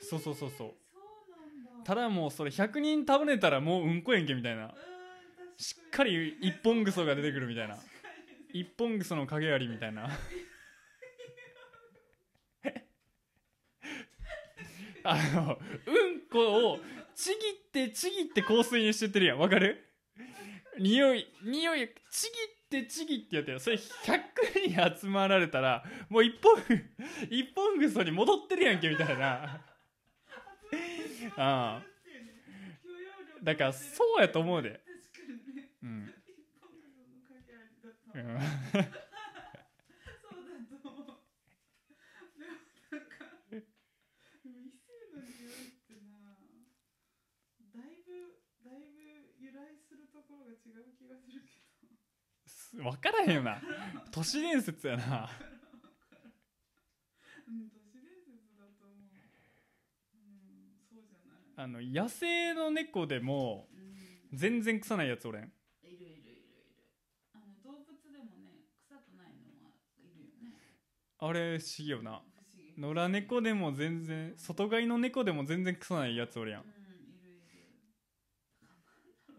[0.00, 0.74] そうそうそうそう。
[1.84, 4.74] ただもうそれ100人食べれたらもううんこやんけみたいな。
[5.56, 7.76] しっかり一本ぐそが出てくるみたいな。
[8.52, 10.08] 一本ぐその影ありみたいな。
[15.06, 16.78] あのうんこを
[17.14, 17.38] ちぎっ
[17.72, 19.38] てちぎって香水にしてってるやん。
[19.38, 19.80] わかる？
[20.78, 26.56] 匂い匂いちぎってちぎってやってるそれ100人集まられたらもう一本
[27.30, 29.62] 一本ぐそに戻ってるやんけみたいな。
[31.36, 31.82] ああ
[33.42, 34.82] だからそうやと思うで。
[35.82, 36.72] うん、そう
[37.52, 37.60] だ
[40.82, 41.20] と思うでも
[42.90, 43.58] なんかで
[44.48, 46.10] も異性の匂いってな
[47.74, 51.94] だいぶだいぶ由来するところが違う気がするけど
[52.76, 53.60] 分からへんよな。
[54.10, 55.28] 都市伝説やな。
[57.46, 58.96] うん都市伝説だと思う。
[60.14, 61.42] うんそうじゃない。
[61.56, 64.38] あの野生の猫でもうん。
[64.38, 65.42] 全然臭ないやつおれん。
[65.44, 65.46] い
[65.86, 66.42] るいるいるいる。
[67.34, 70.58] あの動物でもね臭くないのはいるよね。
[71.18, 72.10] あれ不思議よな。
[72.10, 72.74] 不思議。
[72.76, 77.70] 野良猫でも全然外飼いの猫でも全然臭ないやつおるやんうんいるいる
[78.66, 78.98] なんだろ
[79.30, 79.38] う、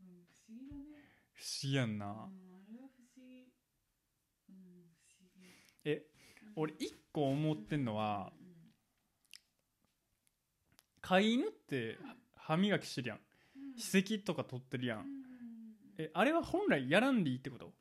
[0.00, 2.04] うん、不思議だね不不思議うん不
[5.20, 5.52] 思議。
[5.84, 6.06] え
[6.56, 8.32] 俺一個思ってんのは
[11.02, 11.98] 飼い犬って
[12.34, 13.18] 歯磨きしてるやん。
[13.18, 13.76] うん。
[13.76, 15.04] 歯石とか取ってるやん。
[15.98, 17.66] えあれは本来やらんでいいってこと？
[17.66, 17.72] どっ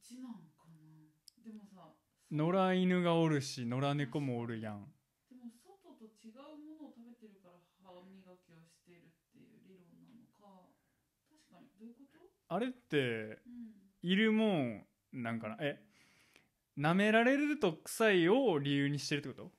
[0.00, 0.78] ちなんかな。
[1.44, 1.90] でもさ
[2.30, 4.86] 野良犬がおるし野良猫もおるやん
[5.28, 10.70] でも外と違うものを食べてるから歯磨きをしているっていう理論なのか
[11.26, 13.72] 確かにどういうことあれってうん。
[14.02, 15.56] いるもんなんかな？
[15.60, 15.80] え
[16.78, 19.50] 舐められると臭いを理由にしてるってこと？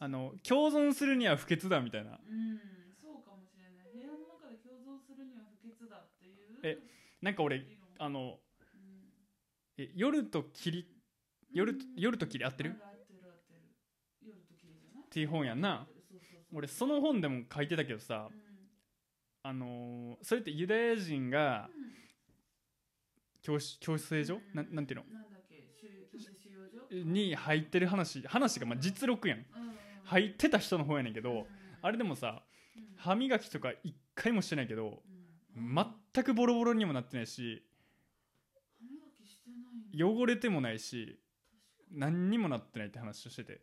[0.00, 2.10] あの共存するには不潔だみたいな。
[2.10, 2.18] うん
[3.00, 3.92] そうかもしれない。
[3.92, 6.78] 部屋の中で共存するには不潔だっていうえ
[7.22, 7.64] なんか俺
[7.98, 9.84] あのうん。
[9.84, 10.86] え夜と霧
[11.52, 11.78] 夜うん。
[11.96, 12.76] 夜と霧合ってる？
[12.80, 12.88] 合
[15.02, 15.24] ってい？
[15.24, 15.86] う本やんな。
[16.54, 18.47] 俺その本でも書いてたけどさうん
[19.48, 21.88] あのーそれってユダヤ人がうん
[23.40, 25.06] 教師教室所ななんていうの？
[27.04, 28.20] に入ってる話。
[28.26, 29.46] 話がまあ実録やん。
[30.04, 31.44] 入ってた人の方やねんけどうん
[31.80, 32.42] あれでもさ
[32.76, 32.84] うん。
[32.96, 35.02] 歯磨きとか一回もしてないけど
[35.56, 35.74] うん。
[36.12, 37.64] 全くボロボロにもなってないし
[38.78, 41.18] 歯磨きしてないんだ汚れてもないし
[41.90, 43.62] 何にもなってないって話をしてて。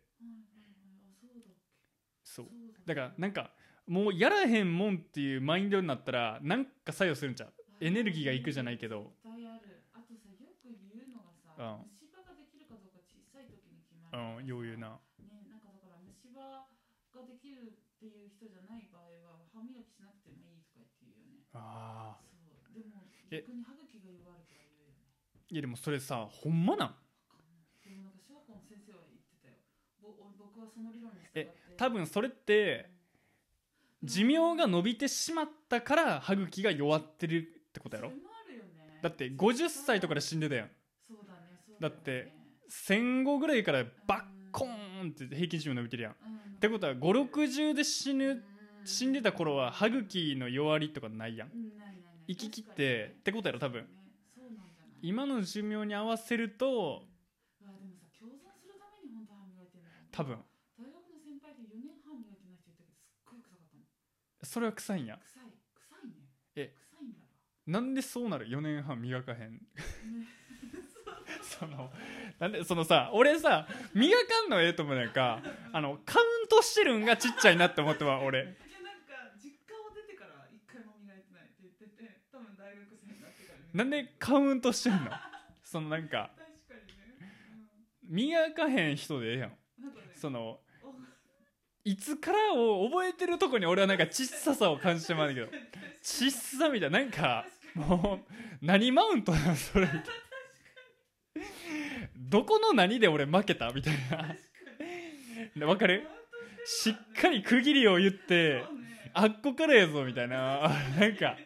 [2.24, 2.46] そう
[2.84, 3.52] だからなんか
[3.86, 7.54] もうやらへんもんっていうマインドになったらなんか作用するんちゃう？
[7.80, 9.12] エネルギーがいくじゃないけど。
[9.22, 9.86] 絶対ある。
[9.94, 11.92] あとさよく言うのがさ、うん。
[11.94, 14.98] 虫歯ができるかどうか小さい時に決まうんる余裕な。
[15.22, 16.66] ねなんかだから虫歯
[17.14, 21.46] ができるっていう人じゃない場合は歯磨きしなくてもいいとか言ってよね。
[21.54, 22.74] あそう。
[22.74, 23.46] でもえ。
[23.46, 25.06] 逆に歯茎が弱るから言うよね。
[25.52, 26.96] ーいやでもそれさほんまなん？
[27.86, 29.62] でもなんか小学校の先生は言ってたよ。
[30.02, 32.95] ぼお僕はその理論に従え多分それって
[34.02, 38.12] 寿命が伸びてしまったから歯茎が弱ってるってことやろ？
[39.02, 40.70] だって50歳とかで死んでたやん。
[41.06, 41.96] そうだねそうだよね。
[41.96, 42.32] だって
[42.68, 44.68] 戦後ぐらいからバッコー
[45.08, 46.12] ンって平均寿命伸びてるやん。
[46.12, 46.58] っうん。
[46.58, 48.42] てことは560で死ぬうん
[48.84, 51.50] 死んでた頃は歯茎の弱りとかないやん。
[52.28, 53.86] 生き切ってってことやろ多分。
[55.02, 57.02] 今の寿命に合わせると
[60.10, 60.38] 多分
[60.78, 65.18] 大学の先輩で4年歯磨いてない人いたけどすっごい臭かったもんそれは臭いんや。
[65.18, 65.42] 臭い。
[65.74, 66.14] 臭いね。
[66.56, 67.26] え臭いんだわ
[67.66, 69.52] なんでそうなる？4年半磨かへん。
[69.52, 69.60] ね
[71.44, 71.92] その
[72.38, 75.42] なんでそのさ俺さ磨かんのええと思うやんか。
[75.74, 78.44] あのカウントしてるんがちっちゃいなって思っては俺。
[78.44, 78.62] なんか
[79.36, 85.10] 実家を出てから一回も磨いてないって言ってて多分大学生になってから磨いてなんでカウントしてんの？
[85.62, 86.86] そのなんか確かに
[87.20, 87.68] ね、
[88.04, 89.50] 磨かへん人でええやん。
[89.50, 89.56] ね
[90.14, 90.65] そのお
[91.86, 95.46] いつからを覚えてるとこに俺はなんか小ささを感じてまうんだけど。
[96.02, 97.46] 小さみたいななんか
[97.76, 99.54] もう何マウントなの？
[99.54, 99.86] それ。
[102.16, 103.70] どこの何で俺負けた？
[103.70, 103.94] みたい
[105.56, 105.64] な。
[105.64, 106.04] わかる？
[106.64, 108.64] しっかり区切りを言って
[109.14, 110.68] あっこからやぞみたいな。
[110.98, 111.36] なんか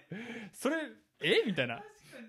[0.55, 0.77] それ
[1.23, 1.43] え？
[1.47, 1.83] みたいな。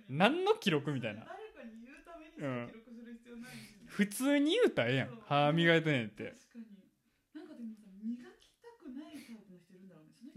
[0.10, 1.22] 何の記録みたいな。
[1.22, 5.18] うためにしか記録する必要ないしね、普通に言うたらええやん。
[5.30, 6.66] 歯磨いてねんって確かに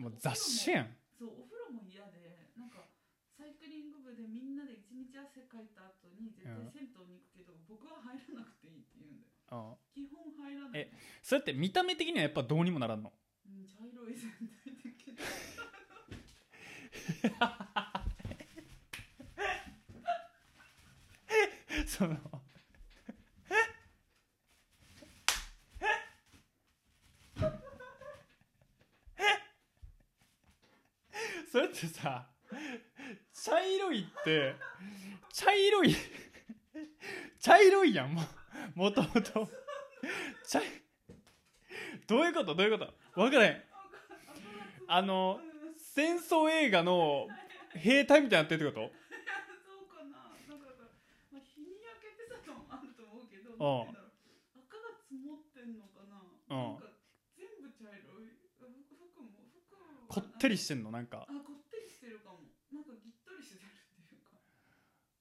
[0.05, 0.93] もう雑誌やん。
[1.17, 2.85] そうお風呂も嫌でなんか
[3.33, 9.33] サイクリング部でみんなで一日汗かいた後に絶対うん銭湯に行くけど、僕は入らなくていいって言うんだよ。
[9.49, 10.81] あ基本入らない。
[10.85, 13.13] えそれって見た目的にはやっぱどうにもならんの？
[13.49, 15.17] うん茶色い全体的に
[21.87, 22.17] その
[31.55, 32.27] それってさ
[33.33, 34.57] 茶色いって
[35.33, 35.95] 茶色い
[37.39, 38.23] 茶色いやんも
[38.75, 39.49] もともと
[40.49, 40.65] 茶い
[42.09, 42.57] どういうこと？
[42.57, 42.93] どういうこと？
[43.15, 43.63] 分からへん。
[44.89, 45.39] あの
[45.79, 47.29] 戦争映画の
[47.71, 48.91] 兵隊みたいになってるってこと？
[48.91, 50.35] そうかな。
[50.51, 50.91] なんかだから、
[51.31, 53.63] まあ、日に焼けてたのもあると思うけど赤
[54.75, 56.19] が積もってんのかな？
[56.19, 56.91] ああなんか
[57.39, 60.93] 全部茶色い服服も服はこってりしてんの？
[60.93, 61.25] なんか。
[61.25, 62.45] あこってりしてるかも。
[62.69, 64.37] なんかぎっとりしてるっていうか。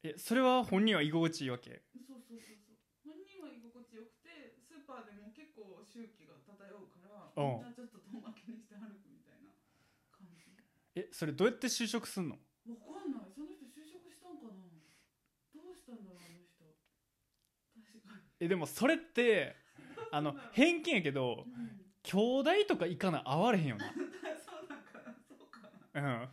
[0.04, 1.80] えそれは本人は居心地いいわけ？
[1.96, 2.84] そうそうそうそう。
[3.08, 7.64] 本人は居心地よくてスーパーでも結構周期が漂うからうん。
[7.64, 9.56] みんなちょっと遠巻きにして歩くみたいな
[10.12, 10.44] 感じ。
[11.00, 12.36] えそれどうやって就職すんの？
[12.68, 13.32] わかんない。
[13.32, 14.60] その人就職したんかな？
[15.56, 16.68] どうしたんだろうあの人。
[17.80, 18.28] 確かに。
[18.44, 19.56] えでもそれって
[20.12, 21.80] あの偏見やけどうん。
[22.04, 25.62] 兄弟とかいかな合われへんよなそうなんかなそうか
[25.93, 26.28] なうん。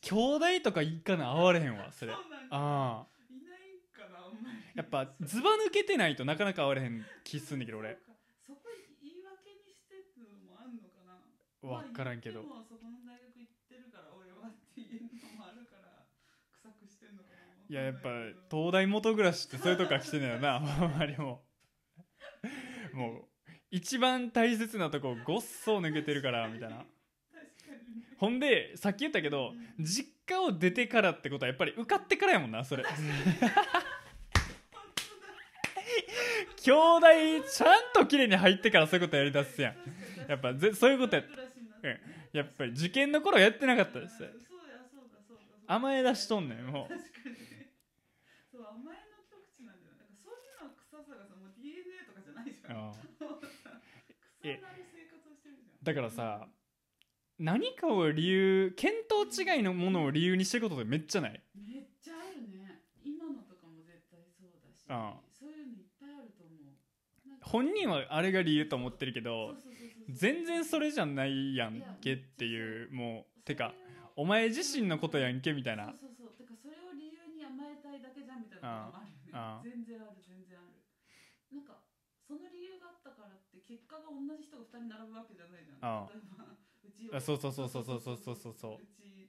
[0.00, 1.90] 兄弟とかいかな合われへんわ。
[1.90, 2.12] それ。
[2.12, 3.06] そうなんかああ。
[3.28, 4.62] いないかなあんまり。
[4.74, 7.98] やっぱずば抜けてないとなかなか合われへん気すんだけど俺。
[8.46, 8.70] そこ
[9.02, 11.18] 言い訳にしてのもあんのかな。
[11.82, 12.44] 分からんけど。
[12.44, 16.06] まあ、言ってもそこの大学行ってるから俺はっていうのもあるから
[16.54, 17.42] 臭くしてんのかな。
[17.68, 18.08] いややっぱ
[18.46, 21.42] 東大元暮らしってそういうとこから来てんだよな ほんまにも
[22.94, 22.96] う。
[22.96, 23.24] もう
[23.70, 26.86] 一番大切なとこごっそ抜けてるからみたいな
[28.18, 32.84] ほんでさっき言ったけど実家を出てからってことはやっぱり受かってからやもんなそれ。
[36.62, 37.06] 兄弟
[37.48, 39.74] ちゃんと綺麗に入ってからそういうことやりだすやん。
[40.28, 41.28] やっぱぜそういうことやっう
[41.88, 41.98] ん。
[42.32, 44.14] やっぱり受験の頃やってなかったです。
[45.68, 46.88] 甘え出しとんねんもう。
[46.88, 47.34] 確かに。
[47.34, 47.70] ね
[48.50, 48.96] そう甘え
[49.62, 52.92] のなんじゃないなんかそういうのは臭さがさもう DNA とかじゃないじゃん。
[55.82, 56.48] だからさ
[57.38, 61.40] 何かを理由見当違いのものを理由にしてることってめっちゃない？
[61.54, 62.82] めっちゃあるね。
[63.04, 65.20] 今のとかも絶対そうだしああ。
[65.38, 66.72] そういうのいっぱいあると思う。
[67.42, 69.54] 本人はあれが理由と思ってるけそど
[70.08, 73.74] 全然それじゃないやんけっていうもうてか
[74.16, 75.92] お前自身のことやんけみたいな。
[76.00, 76.36] そうそうそう。
[76.40, 79.76] てかそれを理由に甘えたいだけじゃんみたいなこともあるよね。
[79.76, 80.80] 全然ある全然ある。
[81.52, 81.84] なんか
[82.24, 85.78] その理由があったからって結果が同じ人が2人並ぶわけじゃないじゃん。
[85.84, 86.10] ああ。
[86.10, 86.56] 例えばう
[86.96, 88.54] ちあそうそうそうそうそうそうそうそう。
[88.56, 89.28] そううち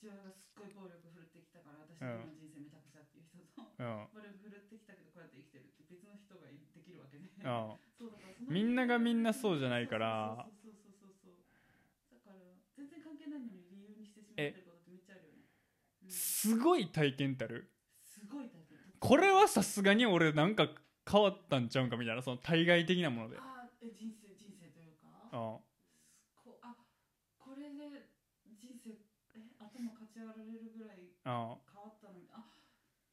[0.00, 4.06] 父親がすっごい暴力振るってきたから私の人生めちゃくちゃっていう人とうん。
[4.12, 7.78] 暴力振るってきたけどこうやって生きてるって別の人がいできるわけねうん。
[7.96, 10.46] そうだからみんながみんなそうじゃないから。
[10.60, 11.38] そうそうそうそうそう
[12.12, 15.48] だから全然関係ないのに理由にしてしまってることってめっちゃあるよね、
[16.04, 17.70] うん、すすごい体験ってある？
[18.28, 20.68] ごい大変これはさすがに俺なんか
[21.08, 23.36] 変わったんちゃうんかみたいなその対外的なもので。
[23.38, 25.08] あーえ人生人生というか？
[25.32, 25.40] うん
[26.42, 26.74] こあ
[27.38, 28.08] これで
[28.56, 28.90] 人生
[29.36, 29.40] え
[30.14, 31.58] ち割られるぐらいうん変わ
[31.90, 32.30] ったのに。
[32.30, 32.46] あ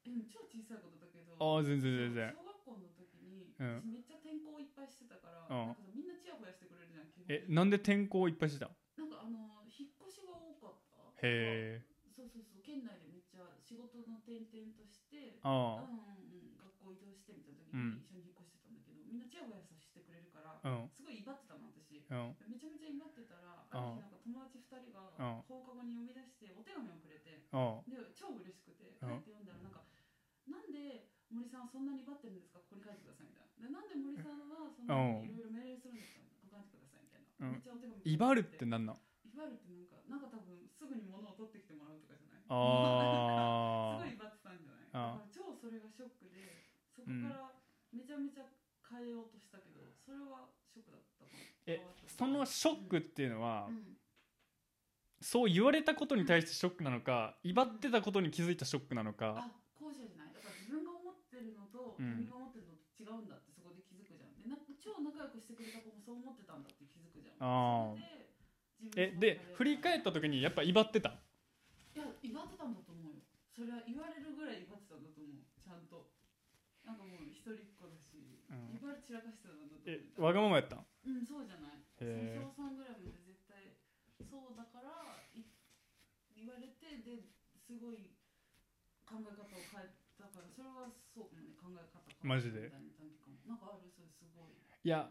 [0.05, 2.29] え超小さいことだけどああ全然全然。
[2.33, 3.81] 小学校の時に、うん。
[3.81, 5.73] 私めっちゃ転校いっぱいしてたから、うん。
[5.73, 8.69] なんかさみんなチヤホヤしてくれるじゃんえなんで転校いっぱいしてた？
[8.97, 11.85] なんかあの引っ越しが多かったへえ。
[12.13, 15.85] そうそうそう県内でめっちゃ仕事の転々としてああ。
[15.85, 18.01] うんうんうん学校移動してみた時うん。
[18.01, 20.89] に一緒に引っ越してたんだけど、みんなチヤホヤさせてくれるから、うん。
[20.89, 22.01] すごい威張ってたの私。
[22.01, 22.33] うん。
[22.49, 27.91] めちゃめちゃ威張ってたらうんある日なんか友達2人がうん放課後に呼び出してお手紙をくれてうん。
[27.91, 29.23] で超嬉しくてうん。
[29.23, 29.83] 帰って読んだらなんか
[30.47, 32.59] なんで森さんはそんなに威張ってるんですか？
[32.59, 33.67] ここに書いてくださいみたいな。
[33.67, 36.19] でなんで森さんはそんなにいろいろ命令するんですか？
[36.43, 37.51] ここ書いてくださいみたいな、うん。
[37.55, 39.71] めっちゃお手紙威張るってなんなん威張るって
[40.11, 42.43] なんかなんか多分すぐに物を取ってきてもらうとかじゃない？
[42.51, 44.91] あ すごい威張ってたんじゃない？
[44.91, 47.55] あだから超それがショックでそこから
[47.95, 48.51] めちゃめちゃ
[48.83, 50.51] 変えようとしたけどそれは
[51.65, 53.97] えそのショックっていうのは、うん。
[55.21, 59.37] そう言われたことに対してショックなのか威張ってたことに気づいたショックなのか。
[59.37, 60.33] あ後者じゃない。
[60.33, 62.25] だから自分が思ってるのとうん。
[62.25, 64.33] 君が思ってるのと違うんだってそこで気づくじゃん。
[64.41, 67.37] でな超仲良くしてくれた子もそう思ってたんだって気づくじゃん。
[67.37, 67.93] あ
[68.97, 71.13] えで振り返った時にやっぱ威張ってた？
[71.93, 73.21] いや威張ってたんだと思うよ。
[73.53, 74.30] それは言われる
[78.55, 80.85] いん、バル散らかしてたのだと思えわがままやったん？
[81.07, 81.79] うんそうじゃない。
[82.01, 82.45] へー。
[82.55, 83.75] 小3ぐらいまで絶対
[84.29, 84.89] そうだから
[85.33, 85.43] い
[86.35, 87.23] 言われてで
[87.55, 88.11] すごい
[89.05, 92.69] 考え方を変えたからそれはそうかもね考え方マジで？
[93.47, 93.89] なんかある？
[93.95, 95.09] それすごい、いや、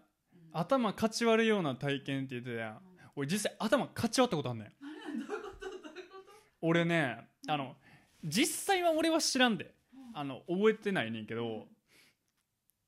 [0.53, 2.77] 頭かち割るような体験って言ってたやん。
[2.77, 2.81] うん。
[3.17, 4.69] 俺実際頭かち割ったことあんねん。
[4.81, 5.61] どういうこと？
[5.61, 7.77] どういうこと俺ねあの
[8.23, 9.75] 実際は俺は知らんで。
[10.13, 11.69] あの覚えてないねんけど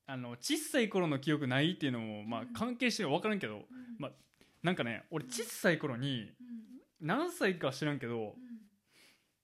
[0.05, 3.63] あの小さい頃の記憶ないっていうのもまあ関係してるか分からんけどうん。
[3.99, 4.09] ま
[4.61, 7.07] なんかね俺小さい頃にうん。
[7.07, 8.33] 何歳かは知らんけどうん。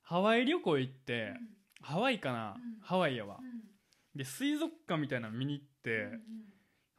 [0.01, 1.33] ハワイ旅行行って
[1.81, 1.85] うん。
[1.85, 2.79] ハワイかなうん。
[2.81, 3.37] ハワイやわ。
[3.39, 4.17] うん。
[4.17, 6.21] で水族館みたいなの見に行ってうん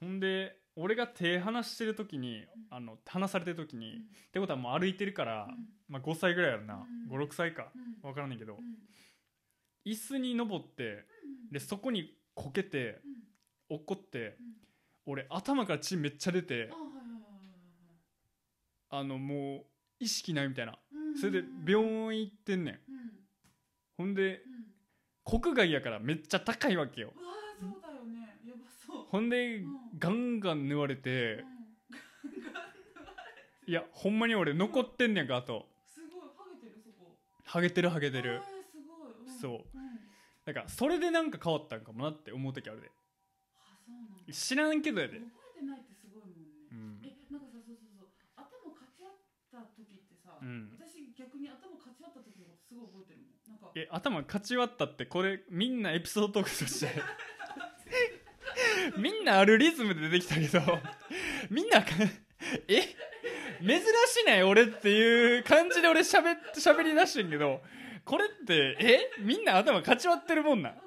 [0.01, 5.67] ほんで俺が手離してる時にあの離されてる時にってことはもう歩いてるからうん。
[5.89, 6.87] まあ5歳ぐらいやろな。
[7.11, 7.21] うん。
[7.21, 7.69] 56歳か。
[7.75, 8.01] うん。
[8.01, 8.55] 分からんねんけど。
[8.55, 8.61] うん。
[9.85, 11.05] 椅子に登って
[11.49, 11.53] うん。
[11.53, 13.20] でそこにこけてうん
[13.71, 15.13] 落っこってうん。
[15.13, 16.71] 俺頭から血めっちゃ出て
[18.91, 19.65] あのもう
[20.01, 20.79] 意識ないみたいな。
[20.93, 21.19] うん。
[21.19, 22.75] それで病院行ってんねん。
[22.75, 22.81] うん。
[23.97, 24.43] ほんで
[25.31, 25.41] うん。
[25.41, 27.13] 国外やからめっちゃ高いわけよ。
[27.17, 28.37] うわーそうだよね。
[28.47, 29.05] やばそう。
[29.09, 29.67] ほんでうん。
[29.99, 31.45] ガンガン縫われてう
[33.69, 33.71] ん。
[33.71, 35.67] いやほんまに俺残ってんねんかあと。
[35.87, 36.21] すごい。
[36.37, 37.17] ハゲてるそこ。
[37.45, 38.43] ハゲてるハゲてる。
[39.41, 39.53] そう。
[39.53, 39.63] うん、
[40.45, 42.91] だからそれでなんか変わったんかもなって思う時あるで
[44.33, 45.19] 知らんけどやで。
[45.19, 47.01] 覚えてないってすごいもんね、うん。
[47.03, 48.09] えなんかさそうそうそう。
[48.37, 49.17] 頭かち合っ
[49.51, 50.71] た時ってさ、うん。
[50.79, 53.39] 私逆に頭かち合った時のことすごい覚えてるもん。
[53.51, 53.71] なんか。
[53.75, 56.89] え頭かち割ったってこれみんなエピソードトークとして。
[58.97, 60.61] みんなあるリズムで出てきたけど。
[61.51, 61.89] みんなか
[62.69, 62.83] え？
[63.61, 67.63] 珍しない俺っていう感じで俺しゃべ喋り出してんけど。
[68.05, 69.11] これってえ？
[69.21, 70.71] みんな頭かち割ってるもんな。
[70.71, 70.81] ん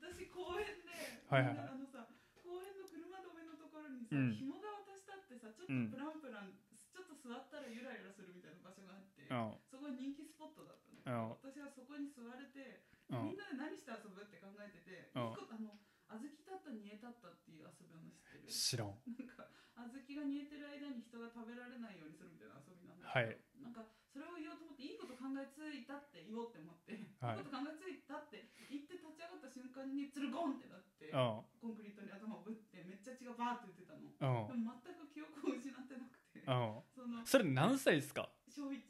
[0.00, 0.90] 私公園で、
[1.28, 2.06] はいはいはいあのさ
[2.42, 4.32] 公園の車止めのところにさ、うん。
[4.32, 5.92] 紐が渡したってさちょっとうん。
[5.92, 6.56] プランプラン、
[6.88, 18.48] ちょっと座ったらゆらゆらするみたいな場所があって、うんそこ人気スポットだったん私はそこに座れて、うんみんなで何して遊ぶって考えてて、あの小豆立った煮え立ったっていう遊びの知ってる。
[18.48, 36.82] 知らんなんか小豆が煮えてる間に人が食べられないようにするみたいな遊びなんだはいけど、なんかそれを言おうと思っていいこと考えついたって言おうって思って、はいい、いこと考えついたって言って立ち上がった瞬間につるゴンってなって、うんコンクリートに頭をぶってめっちゃ血がバーって出てたのうんでも全く記憶を失ってなくてうん
[37.28, 38.30] それ何歳ですか？
[38.48, 38.80] 小一。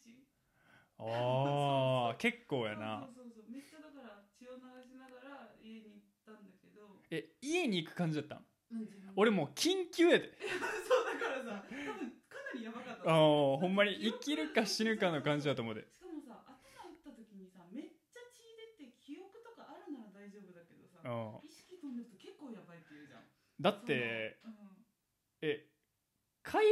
[1.01, 3.09] ああ結構やな。
[3.13, 3.51] そうそうそう。
[3.51, 8.45] めっちゃだから血を流しながら家に行ったんだけど、え家に行く感じだったん？
[8.71, 10.31] うん、俺もう緊急やで。
[10.39, 13.11] そうだからさ多分かなりやばかった。
[13.11, 13.17] ああ
[13.59, 15.83] ほんまに生きるか死ぬかの感じだと思うで。
[15.91, 23.27] しかもさ頭打った時にさめっちゃ血出て記憶とかあるなら大丈夫だけどさうん意識飛んでると結構やばいって言うじゃん。
[23.61, 24.39] だって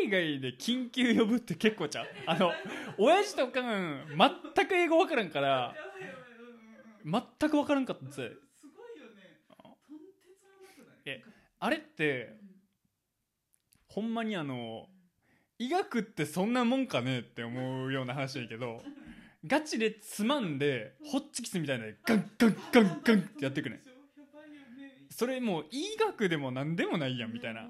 [0.08, 2.06] 海外で緊急呼ぶって結構ちゃう？
[2.26, 2.52] あの
[2.98, 3.72] 親父とかが
[4.54, 5.74] 全く英語わからんから
[7.04, 8.34] 全くわからんかったんですごいよ
[9.14, 9.36] ね。
[11.06, 11.22] え
[11.60, 12.46] あれってうん
[13.88, 14.86] ほんまにあの
[15.58, 18.82] 医学ってそんなもんかねって思うような話やけど
[19.46, 23.80] ガチでつまんでホッチキスみたいなガンガンガンガンってやってくね
[25.10, 27.62] それもう医学でも何でもないやんみたいな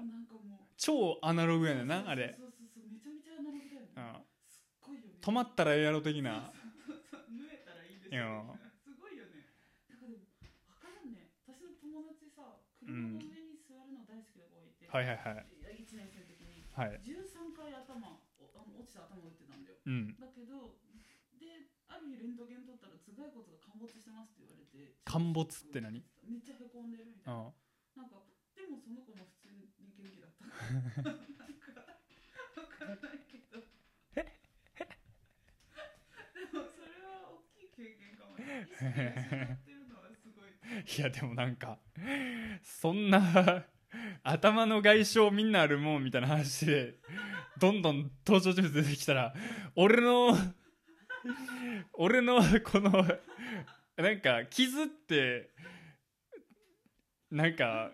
[0.77, 3.91] 超アナログやねんなあれそうそうそうめちゃめちゃアナログだよね。
[3.97, 4.23] うん。
[4.45, 5.17] すっごいよね。
[5.21, 6.53] 止まったらええやろ的な。
[6.53, 8.29] そうそうそう縫えたらいいでしいや。
[8.29, 8.55] ょ
[8.85, 9.49] すごいよね。
[9.89, 10.21] だからでも
[10.69, 11.33] 分からんね。
[11.49, 15.49] 私の友達さ車の上に座るの大好きな子がいて、はいはいはい。
[15.81, 17.01] 1年生の時にはい。
[17.01, 19.81] 13回頭おあの落ちた頭打ってたんだよ。
[19.81, 20.13] うん。
[20.21, 20.77] だけど
[21.41, 26.05] である日レントゲン取ったら頭蓋骨が陥没してますって言われて陥没って何？
[26.23, 27.49] めっちゃへこんでるみたいな。
[27.49, 27.57] うん。
[27.97, 28.21] なんか
[28.53, 29.36] でもその子も普
[30.57, 31.81] 気だったなんか
[32.55, 33.61] 分からないけど。
[36.33, 38.65] でもそれは大きい経験かもね。
[38.65, 40.49] 意識失ってるのはすごい。
[40.97, 41.79] いやでもなんか
[42.63, 43.65] そんな
[44.23, 46.95] 頭の外傷みんなあるもんみたいな話で
[47.59, 49.33] どんどん登場人物出てきたら
[49.75, 50.37] 俺の
[51.93, 52.91] 俺のこの
[53.95, 55.49] なんか傷って
[57.31, 57.91] なんか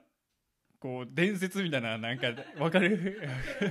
[0.83, 2.27] こう伝説みたいななんか
[2.59, 3.21] わかる？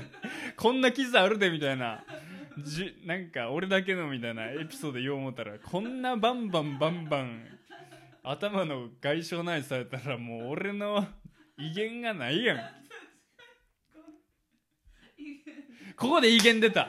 [0.56, 2.02] こんな傷あるでみたいな。
[2.58, 7.58] じなんか俺だけのみたいなエピソード言おう思ったらこんなバンバンバンバン
[8.22, 11.06] 頭の外傷ないされたらもう俺の
[11.58, 12.58] 威厳がないやん。
[15.96, 16.88] ここで威厳出た。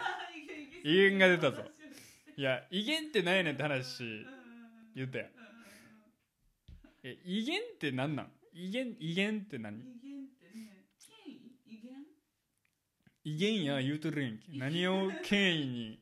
[0.85, 1.65] 威厳が出たぞ。
[2.37, 4.25] いや威厳って何やねんって話
[4.95, 5.27] 言ったやん。
[7.03, 8.31] え威厳って何なん？
[8.53, 9.79] 威厳威厳って何？
[9.79, 11.57] 威厳ってね権威？
[11.65, 11.91] 威厳？
[13.23, 14.45] 威厳や言うとるやんけ。
[14.53, 15.99] 何を権威に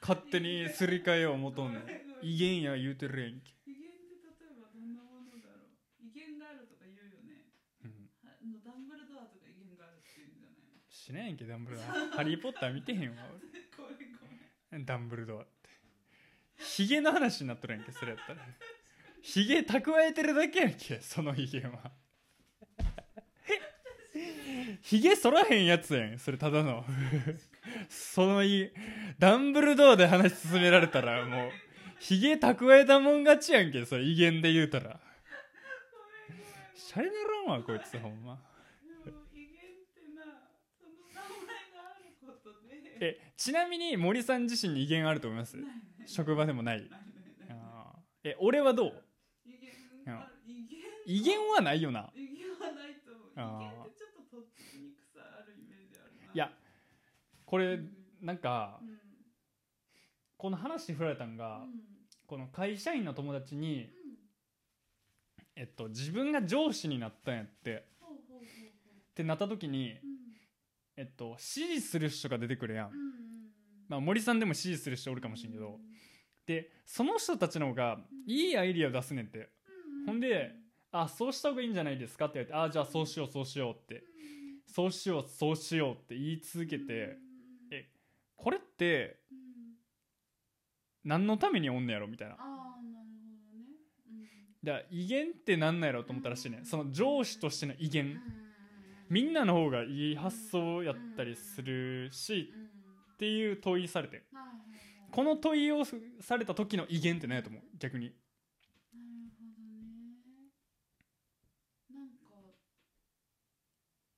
[0.00, 6.06] 勝手にすり替えよう思とんねんごめ威厳や言うてるやんけ、威厳って例えばどんなものだろう？
[6.06, 7.50] 威厳があるとか言うよね。
[7.82, 10.86] うん、あのダンブルドアとか威厳があるって言うんじゃないの？
[10.86, 12.14] 知らんやんけダンブルドア。
[12.14, 13.26] ハリー・ポッター見てへんわ。
[13.74, 14.46] ごめんごめん。
[14.70, 15.70] 俺ダンブルドアって。
[16.58, 18.42] ヒゲの話になっとるやんけそれやったら
[19.22, 21.92] ヒゲ蓄えてるだけやんけその威厳は。
[24.82, 26.84] ヒゲ剃らへんやつやんそれただの。
[27.88, 28.72] そのい
[29.18, 31.50] ダンブルドアで話進められたらもう
[31.98, 35.00] ヒゲ蓄えたもん勝ちやんけそれ威厳で言うたら。
[36.74, 37.12] シャレな
[37.46, 38.38] らんわこいつほんま。
[43.00, 45.56] えちなみに森さん自身に威厳あると思います？
[46.06, 46.90] 職場でもない。
[48.24, 49.04] え俺はどう？
[51.08, 52.10] 威厳はないよな。
[52.14, 53.62] 威厳はないと思う。
[53.62, 56.32] 威厳ってちょっととっつきにくさあるイメージあるな。
[56.34, 56.52] いや
[57.46, 57.90] これうん。
[58.20, 58.98] なんかうん。
[60.36, 61.80] この話振られたんがうん。
[62.26, 63.90] この会社員の友達に、うん。
[65.56, 67.86] えっと、自分が上司になったんやって。
[69.10, 69.98] ってなった時に、うん。
[70.98, 72.90] えっと、支持する人が出てくるやん、
[73.88, 75.78] まあ、森さんでも支持する人おるかもしれんけど、うん
[76.48, 79.50] でその人たちの方がいいアイディアを出すねんって。
[79.98, 80.06] うん。
[80.06, 80.54] ほんで
[80.90, 82.26] あそうした方がいいんじゃないですか？
[82.26, 84.02] って言われてあじゃあそうしようそうしようって。
[84.66, 87.16] そうしようそうしようって言い続けて
[87.70, 87.88] え
[88.36, 89.38] これってうん。
[91.04, 92.06] 何のためにおんねやろ？
[92.06, 92.34] みたいな。
[92.34, 92.42] ああ
[92.82, 93.06] なる
[93.46, 93.66] ほどね。
[94.10, 94.66] うん。
[94.66, 96.60] だから威厳ってなんなんやろと思ったらしいね。
[96.64, 98.20] その上司としての威うん厳
[99.08, 102.62] みんなの方がいい発想やったりするしうん。
[103.14, 104.24] っていう問いされて。
[105.10, 105.82] この問いを
[106.20, 107.62] された時の威厳って何やと思う？
[107.78, 108.16] 逆になる
[109.00, 109.08] ほ
[109.48, 110.12] どね
[111.88, 112.28] なんか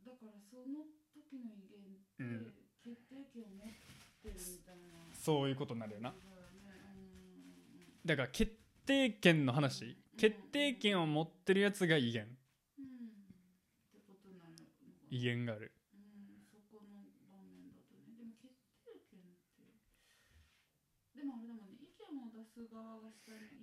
[0.04, 2.52] だからその時の威厳って、うん
[2.82, 3.68] 決定権を持っ
[4.24, 6.12] てるみたいなそういうことになるよな。
[8.04, 8.52] だから決
[8.84, 9.96] 定権の話。
[10.18, 12.26] 決定権を持ってるやつが威厳。
[15.08, 15.72] 威厳がある。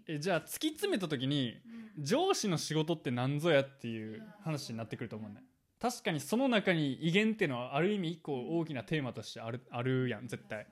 [0.07, 1.57] えじゃあ突き詰めた時に
[1.97, 2.03] うん。
[2.05, 5.43] 上司の仕事って何ぞやっていう話になってくると思うね。
[5.81, 10.65] 確かにその中に威厳っていうのはある意味一個大きなテーマとしてあるあるやん絶対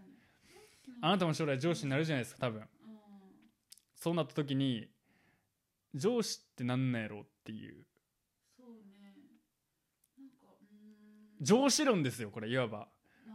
[1.01, 2.61] あなたも将来上司になるじゃないですか多分。
[2.61, 2.67] うん
[3.95, 4.87] そうなった時に
[5.95, 7.85] 上司ってなんなんやろっていう。
[11.41, 12.87] 上司論ですよこれいわば。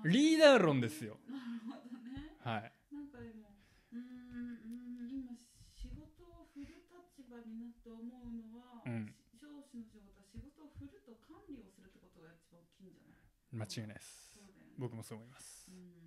[0.05, 1.18] リーダー論ですよ。
[1.28, 2.36] なるほどね。
[2.40, 2.72] はい。
[2.92, 3.53] なんかでも
[3.92, 5.36] うーんうーん今
[5.74, 9.12] 仕事を振る立場になって思うのは、うん。
[9.28, 13.68] し上司の仕事は仕事を振ると管理をするってことが一番大きいんじゃない？
[13.68, 14.40] 間違いないです。
[14.40, 14.48] ね。
[14.78, 15.68] 僕もそう思います。
[15.68, 15.99] うん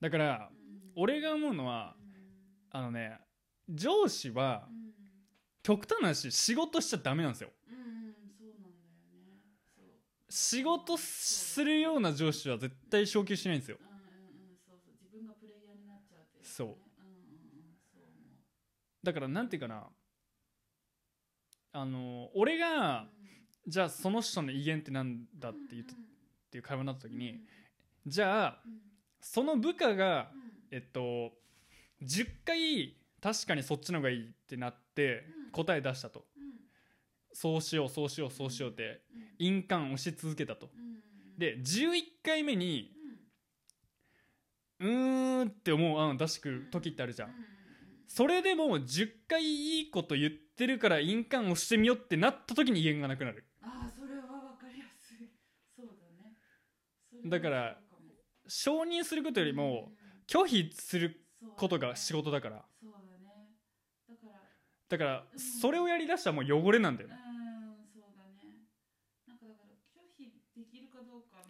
[0.00, 0.50] だから
[0.94, 1.94] 俺が思うのは
[2.70, 3.18] あのね
[3.68, 4.68] 上司は
[5.62, 7.50] 極端な話仕事しちゃダメなんですよ。
[10.30, 13.78] 仕事するような上司は絶対昇給しないんですよ。
[13.80, 14.76] そう。
[14.76, 16.76] そう自分がプレイヤーになっちゃってそう
[19.02, 19.88] だからなんていうかな
[21.72, 23.06] あの俺が
[23.66, 25.96] じゃあその人の威厳ってなんだって言ってっ
[26.50, 27.40] ていう会話になった時に
[28.06, 28.62] じゃあ
[29.20, 30.76] その部下がうん。
[30.76, 31.32] えっと
[32.02, 35.50] 10回確かにそっちの方がいいってなってうん。
[35.52, 36.26] 答え出したと。
[36.36, 36.42] うん。
[37.32, 39.22] そうしようそうしようそうしようってうん。
[39.38, 40.70] 印鑑押し続けたと。
[41.36, 42.92] で11回目に
[44.80, 47.30] うーんって思う案を出してくる時ってあるじゃん。
[48.06, 53.44] それでも10回いいこと言ってるから印鑑押してみようってなった時に威厳がなくなる。
[53.60, 55.28] ああそれはわかりやすい。
[55.76, 55.92] そうだ
[56.24, 57.28] ね。
[57.28, 57.78] だから
[58.48, 59.92] 承認することよりも
[60.26, 61.20] 拒否する
[61.56, 62.64] ことが仕事だから。
[64.88, 67.10] だからそれをやりだしたらもう汚れなんだよ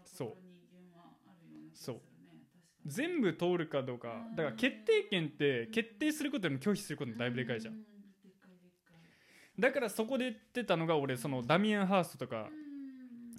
[0.05, 0.36] そう
[1.72, 2.01] そう。
[2.84, 7.76] 全部通るかどうかだから決定権って決定することよりも拒否することもだいぶでかいじゃん。
[9.59, 12.49] だからそこで言ってたのが俺そのダミアン・ハーストとかうん。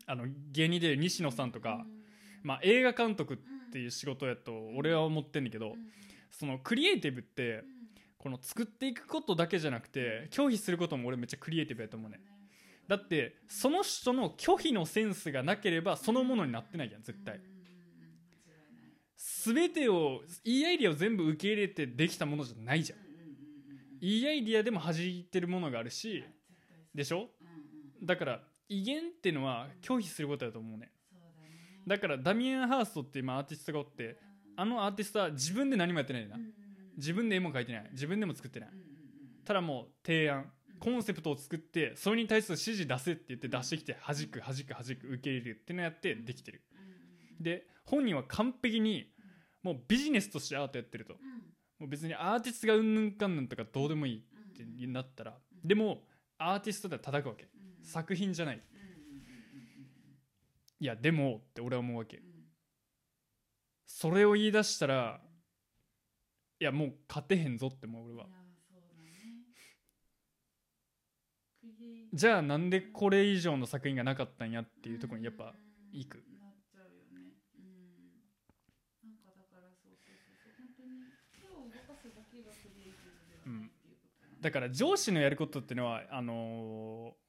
[0.06, 1.99] あの芸人で西野さんとかうん
[2.44, 3.38] まあ映画監督っ
[3.72, 5.92] ていう仕事やと俺は思ってんだけどうん。
[6.32, 7.64] そのクリエイティブってうん。
[8.18, 12.20] この作っていくことだけじゃなくて拒否することも俺めっちゃクリエイティブやと思うね
[12.86, 17.40] だってその人の拒否のセンスがなければそのものになってないやん絶対。
[19.44, 23.00] 全てをいいアイディアを全部受け入れてできたものじゃないじゃん。
[24.02, 26.24] いいアイディアでも弾いてるものがあるし
[26.94, 27.30] でしょ？
[28.02, 30.92] だから威厳ってのは拒否することだと思うね
[31.88, 34.18] だからダミアン・ハーストっていうまあアーティストがおって
[34.56, 36.38] あのアーティストは自分で何もやってないな
[36.98, 37.90] 自分で絵も描いてない。
[37.94, 38.70] 自分でも作ってない。
[39.46, 40.38] ただもう提案。
[40.38, 40.46] うん
[40.80, 46.62] コンセプトを作ってそれに対する指示出せって言って出してきて弾く弾く弾く受け入れるっていうのをやってできてる。
[47.40, 49.12] で本人は完璧に
[49.62, 51.16] もうビジネスとしてアートやってると。
[51.16, 51.20] うん。
[51.80, 56.04] もう別にアーティストがうんぬんかんぬんとかどうでもいいってなったらでも
[56.38, 57.50] アーティストでは叩くわけ。
[57.54, 57.86] うん。
[57.86, 58.62] 作品じゃない
[60.80, 62.22] いやでもって俺は思うわけ。
[63.86, 65.22] それを言い出したら
[66.60, 68.28] いやもう勝てへんぞって思う俺は。
[72.14, 75.54] じゃあなんでこれ以上の作品がなかったんやっていうところにやっぱ
[75.92, 76.24] 行く。
[84.42, 87.29] だから上司のやることっていうのはあのうんー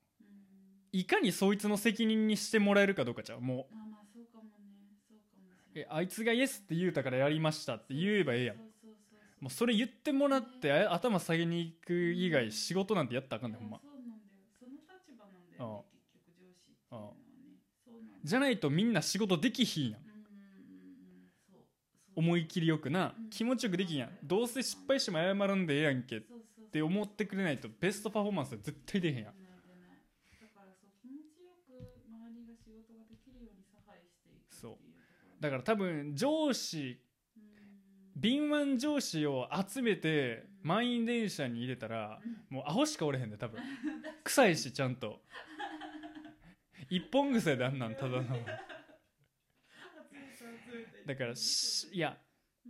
[0.93, 3.75] いかにそいつの責任にしてもらえるかどうかじゃうもう。
[3.75, 4.51] まあまあそうかもね。
[5.09, 5.97] そうかもしれえない。
[5.99, 8.67] あいつがイエスって言うたからやりましたって言えばええやんそう。
[8.83, 13.81] そうそうそうもうそれ言ってもらってあ頭下げに行く以外仕事なんてやったらあかんねんほんま。
[13.81, 14.51] そうなんだよ。
[14.59, 15.85] その立場なんだよね
[16.19, 17.17] 結局上司っていうのはね。
[17.85, 20.01] そうなんじゃないとみんな仕事できひんやん。
[20.01, 20.23] うんうんうんうん
[21.47, 21.55] そう。
[21.55, 21.65] そう。
[22.17, 23.15] 思い切りよくな。
[23.17, 23.31] うん。
[23.31, 24.11] 気持ちよくできんやん。
[24.25, 29.99] どうせ失敗しても謝るんでええやんけっそうそうそうて思ってくれないとベストパフォーマンスは絶対出へんやん出ない出ない
[30.39, 31.75] だからそう気持ちよく
[32.07, 37.01] 周りが仕事ができるように差配していくっていうところだから多分上司
[37.37, 38.21] うん。
[38.21, 42.21] 敏腕上司を集めて満員電車に入れたら
[42.51, 43.61] もうアホしかおれへんで多分。
[44.25, 45.23] 臭いしちゃんと。
[46.91, 48.25] 一本癖であんなんただの。
[51.07, 52.19] だからしいや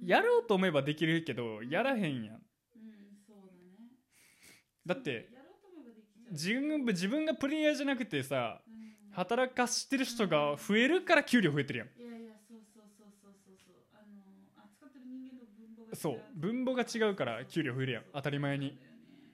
[0.02, 2.36] やろうと思えばできるけどやらへんやん。
[2.36, 2.42] だね。
[4.86, 5.28] だって
[6.30, 8.80] 自分自分がプレイヤーじゃなくてさうん。
[9.12, 14.22] 働かしてる人が増えるから給料増えてるやんいやいやそうそうそうそうそうそうあの
[14.64, 16.22] 扱ってる人間の分母が違そう。
[16.34, 18.04] 分母が違うから給料増えるやん。
[18.12, 18.70] 当たり前に。
[18.70, 19.30] そうだよね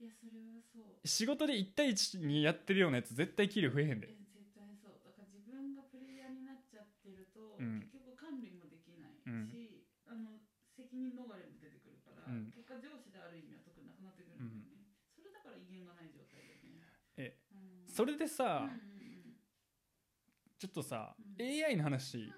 [0.00, 1.06] いやそれはそう。
[1.06, 4.08] 仕事で1対1にやってるようなやつ絶対給料増えへんで。
[4.08, 5.00] え絶対そう。
[5.04, 7.80] だから自分がプレイヤーになっちゃってると、うん。
[7.80, 9.48] 結局管理もできないうん。
[9.50, 10.38] し、あの
[10.76, 12.50] 責任逃れも出てくるから、うん。
[12.54, 16.82] 結果上司である意味は特になくなってくるんだよね、それだから威厳がない状態だよね。
[17.16, 17.88] えうん。
[17.90, 19.14] それでさうんうん
[20.58, 21.36] ちょっとさうん。
[21.42, 22.18] AI の話。
[22.18, 22.34] うんうん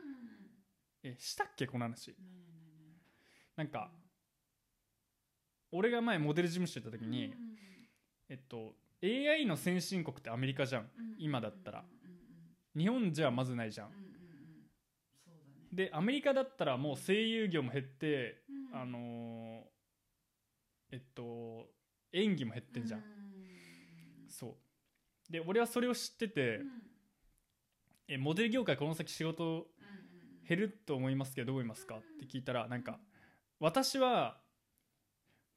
[1.02, 2.10] えしたっけこの話。
[2.10, 2.45] ないない
[3.56, 3.90] なんか
[5.72, 7.32] 俺が前モデル事務所行った時にうん
[8.28, 10.82] えっと AI の先進国ってアメリカじゃん。
[10.82, 10.88] うん
[11.18, 11.84] 今だったら。
[12.76, 13.90] 日本じゃまずないじゃん。
[15.72, 18.42] でアメリカだったらもう声優業も減って
[18.72, 18.80] うん。
[18.80, 21.68] あのーえっと
[22.12, 23.00] 演技も減ってんじゃん。
[23.00, 23.04] う
[24.28, 24.56] そ
[25.28, 25.32] う。
[25.32, 26.68] で俺はそれを知っててうん。
[28.08, 29.66] えモデル業界この先仕事
[30.48, 31.96] 減ると思いますけどどう思いますか？
[31.96, 32.98] って聞いたらなんか
[33.60, 34.36] 私は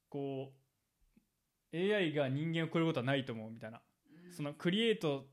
[0.10, 0.52] こ
[1.74, 3.82] う AI が人間を超えることはないと思うみたいな。
[4.26, 4.34] うん。
[4.34, 5.28] そのクリエイト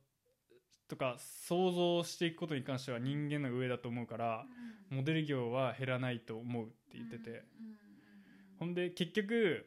[0.88, 4.44] とか想像していくことに関しては人間の上だと思うから
[4.90, 4.98] うん。
[4.98, 7.44] モデル業は減らないと思うって言ってて。
[8.58, 9.66] ほんで結局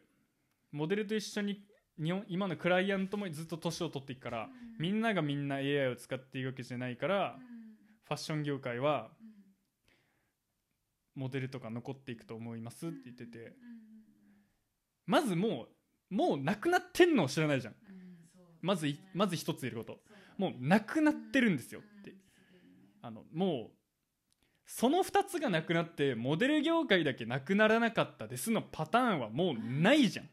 [0.72, 1.64] モデルと一緒に
[2.02, 4.50] 日本今のクライアントもずっと年を取っていくからうん。
[4.78, 7.60] みんながみんな AI を使っていくわけじゃないからうん。
[8.04, 9.19] ファッション業界はうん
[11.20, 13.54] モデルとか残っていくと思いますって言ってて。
[15.06, 15.68] まずも
[16.12, 17.76] うもうなくなってんのを知らないじゃん。
[18.62, 20.00] まずいまず一つ言えること。
[20.38, 21.82] もうなくなってるんですよ。
[21.82, 22.16] って。
[23.02, 23.72] あのもう
[24.66, 30.30] その2つがなくなってモデル業界だけなくならなかったですのパターンはもうないじゃん。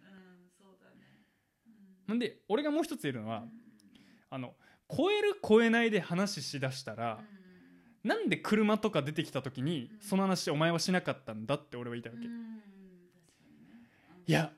[2.07, 3.51] なんで俺がもう一つ言えるのはうん。
[4.31, 4.55] あの
[4.89, 7.21] 超える超えないで話しだしたら
[8.07, 10.01] なんで車とか出てきた時にうん。
[10.01, 12.27] その話お前はしなかったんだって俺は言いたいわけ。
[14.29, 14.53] いや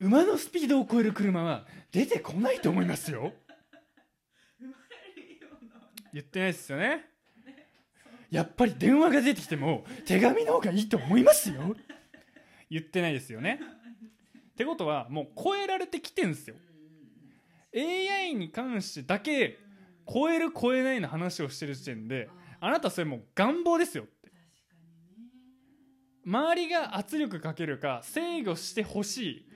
[0.00, 3.32] 馬のスピードを超える車は出てこないと思いますよ。
[6.12, 7.06] 言ってないですよね。
[8.30, 11.76] やっぱり電話が出てきても手紙の方がいいと思いますよ。
[12.70, 13.60] 言ってないですよね。
[14.52, 16.56] ってことはもう超えられてきてんすよ。
[17.74, 19.58] AI に関してだけ
[20.12, 22.28] 超える超えないの話をしてる時点で
[22.60, 24.30] あなたそれもう願望ですよって。
[26.26, 29.46] 周りが圧力かけるか制御してほしい。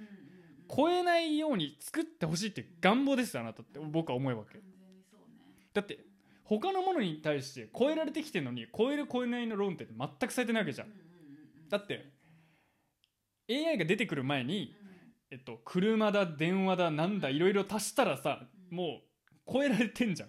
[0.74, 3.78] 超えないように作ってほしいって願望ですよあなたって。
[3.78, 4.60] 僕は思うわけ。
[5.74, 5.98] だって
[6.44, 10.88] 他のものに対して超えられてきてるのに超える超えないの論点って全くされてないわけじゃん。
[11.68, 12.12] だって
[13.50, 14.94] AI が出てくる前に、うん。
[15.30, 19.13] えっと、車だ電話だなんだいろいろ足したらさもう
[19.50, 20.28] 超えられてんじゃん。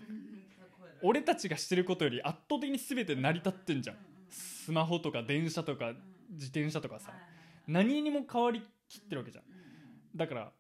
[1.01, 3.97] 俺たちがしてることより圧倒的に全て成り立ってんじゃん。
[4.30, 5.93] スマホとか電車とか
[6.32, 7.13] 自転車とかさ。
[7.68, 9.43] 何にも変わりきってるわけじゃん。
[10.16, 10.51] だから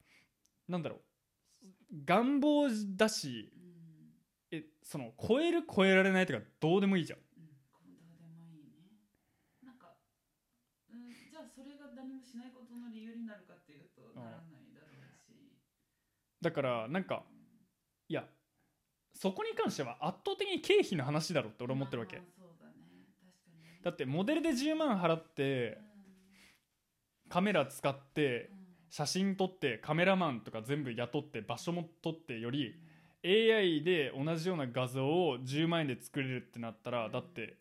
[0.67, 0.99] なんだろう。
[2.05, 3.51] 願望だし
[4.51, 4.57] うん。
[4.57, 7.19] えその超える超えられないとかどうでもいいじゃん。
[7.19, 7.47] うん。
[7.71, 7.87] こう
[8.17, 8.71] どうでもいいね
[9.63, 9.93] なんか、
[10.91, 14.15] うん、じゃあそれが何もしないことの理由になるかっていうとうん。
[14.15, 15.33] ならないだろうし。
[16.41, 17.23] だからなんか
[18.07, 18.25] いや
[19.15, 22.21] そこに関しては圧倒的に経費の話だろって俺は思ってるわけ。
[23.81, 25.77] だってモデルで10万払って
[27.29, 28.49] カメラ使って
[28.89, 32.75] 写真撮ってカメラマンとか全部雇って場所も撮ってより
[33.23, 37.57] AI で同じような画像を10万円で作れるってなったらだって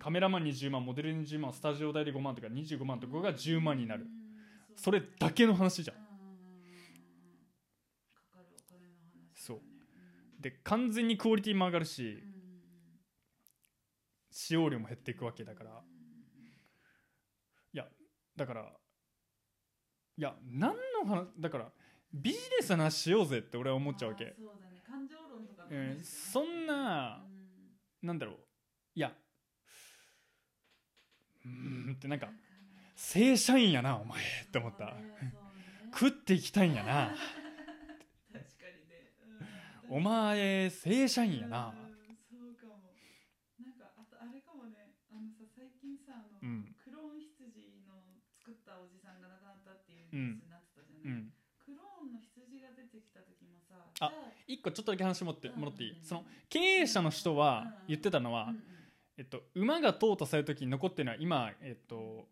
[0.00, 4.04] カメラマンに10万モデルに10万スタジオ代で5万とか25万とかが10万になる。
[4.04, 4.10] うん。
[4.76, 6.40] それだけの話じゃんうんうんうんうん
[8.14, 9.62] かかるお金の話だねそううん
[10.40, 12.22] で完全にクオリティも上がるし
[14.30, 15.70] 使用量も減っていくわけだから。
[17.72, 17.86] いや
[18.36, 18.62] だから
[20.16, 20.74] いや何
[21.04, 21.70] の話だから
[22.12, 24.34] ビジネスの話しようぜって俺は思っちゃうわけ。
[24.38, 24.82] そうだね。
[24.86, 27.22] 感情論とかの話うんな
[28.02, 28.06] うん。
[28.06, 28.36] なんだろう。
[28.94, 29.12] いや
[31.44, 32.28] うーんってなんか
[32.96, 34.86] 正社員やなお前って思った。
[34.86, 34.94] ね。
[35.92, 37.14] 食っていきたいんやな
[39.90, 41.74] お前正社員やな。
[41.74, 41.90] うん
[42.30, 42.94] そうかも。
[43.58, 44.94] なんかあとあれかもね。
[45.10, 46.74] あのさ最近さあの、うん。
[46.78, 47.98] クローン羊の
[48.38, 54.12] 作ったおじさんが亡くなったっていうニュースになってたじゃない、うんクローンの羊が出てきた時もさあ
[54.46, 56.04] 一個ちょっとだけ話もってうんもらっていいうん。
[56.04, 58.54] その経営者の人は言ってたのは
[59.18, 62.28] えっと馬が淘汰される時に残ってるのは今えっと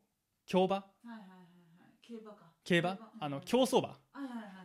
[0.47, 0.77] 競馬？
[0.77, 1.99] はいはいはいはい。
[2.03, 2.99] 競馬か競馬？
[3.19, 3.97] あの競走馬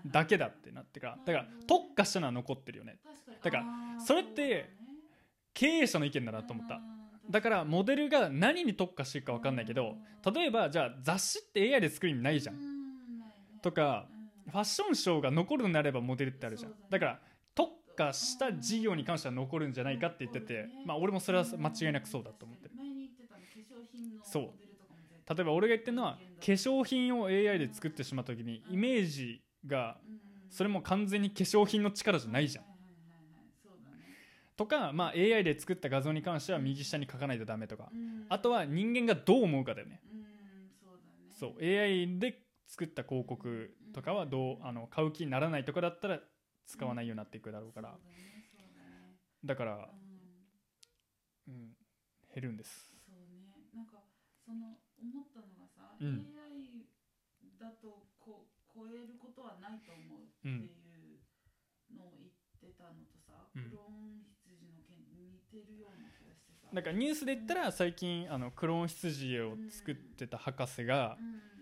[0.06, 2.98] だけだってなってからだから特化したのは残ってるよね。
[3.42, 3.66] だから
[4.06, 4.74] それって
[5.54, 6.82] 経営者の意見だなと思った。
[7.30, 9.96] だからモデルが何に特化していくか分かんないけど
[10.34, 12.56] 例えばじゃあ雑誌って AI で作る意味ないじゃん。
[13.62, 14.08] とか
[14.52, 16.74] ファッションショーが残るのであればモデルってあるじゃん。
[16.90, 17.20] だから
[17.56, 22.72] 特化した事業に関しては残るんじゃないかって言っててまあ俺もそれは間違いなくそうだと思ってる。
[24.26, 24.50] そう
[25.30, 29.98] 例えば俺が言ってるのは化粧品を AI で作ってしまった時にイメージが
[30.50, 32.66] それも完全に化粧品の力じゃないじゃん。
[34.56, 37.90] とか、まあ、AI で作った画像に関しては右下に書かないとダメとか。
[37.92, 38.26] うん。
[38.30, 40.00] あとは人間がどう思うかだよね。
[40.12, 40.26] うん。
[41.40, 46.20] そう AI で作った広告とかはどうあの買う気にならないとかだったら
[46.68, 47.96] 使わないようになっていくだろうから。
[49.44, 49.90] だから、
[51.48, 51.54] うん。
[51.54, 51.74] うん、
[52.34, 52.96] 減るんです。
[53.06, 53.50] そうね。
[53.74, 54.04] なんか
[54.46, 54.78] その
[56.04, 56.28] うん。
[56.36, 56.84] AI
[57.60, 61.16] だとこ超えることはないと思うってうんい
[61.92, 63.70] うのを言ってたのとさ、うん。
[63.72, 66.68] クローン羊の件に似てるような気がしてさ。
[66.74, 71.28] だからニュースで言ったら最近あのクローン羊を作ってた博士がうん。
[71.28, 71.54] うん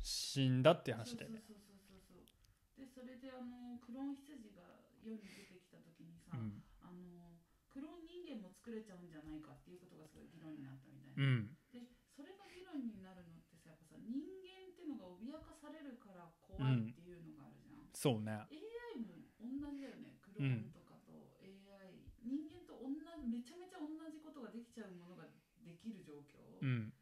[0.00, 1.44] 死んだっていう話だよね。
[1.44, 2.32] そうそうそうそうそ
[2.80, 2.80] う。
[2.80, 6.64] でそれであのクローン羊が世に出てきた時にさ、うん。
[6.80, 7.36] あの
[7.68, 11.52] クローン人間も作れちゃうんじゃないかっていうことがすごい議論になったみたいうん。
[11.52, 11.84] な、で
[12.16, 18.36] それが議論になるのってさやっぱさ人間っていうのが脅かされるから怖いっていうのがあるじゃん、そうね。
[18.52, 20.20] AI も同じだよね。
[20.20, 25.24] クローンとかと AI、人間と同じめちゃめちゃ同じことができちゃうものが
[25.64, 26.92] できる状況、うん。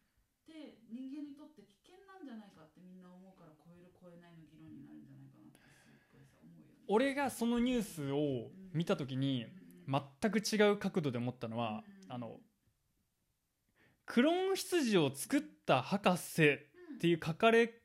[0.47, 6.87] で人間にとって危険なんじゃないかってみんな思うから超える超えないの議論になるんじゃないかなってすっごいさ思うよね。
[6.87, 9.59] 俺がそのニュースを見た時にうん
[10.21, 12.13] 全く違う角度で思ったのはうん。
[12.13, 12.41] あの
[14.05, 17.78] クローン羊を作った博士っていう書かれ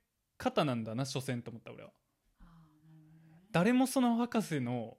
[0.43, 1.89] 方なんだな所詮と思った俺は。
[1.89, 1.95] ね。
[3.51, 4.97] 誰もその博士の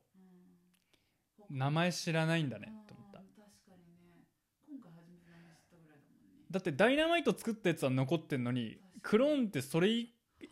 [1.51, 1.59] うん。
[1.59, 3.19] 名前知らないんだねと思った。
[3.21, 3.27] ね。
[6.51, 9.89] だってダイナマイト作ったやつは残ってんのにクローンってそれ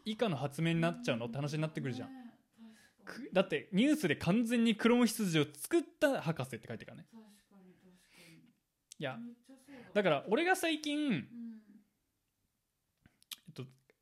[0.05, 1.27] 以下の発明になっちゃうの？
[1.27, 2.09] って話になってくるじゃん。
[2.09, 2.15] ね
[3.33, 7.09] だってニュースで完全にクローン羊を作った博士って書いてるからね。
[8.99, 9.19] いや
[9.95, 11.15] だから俺が最近、うん。
[11.15, 11.29] えっと、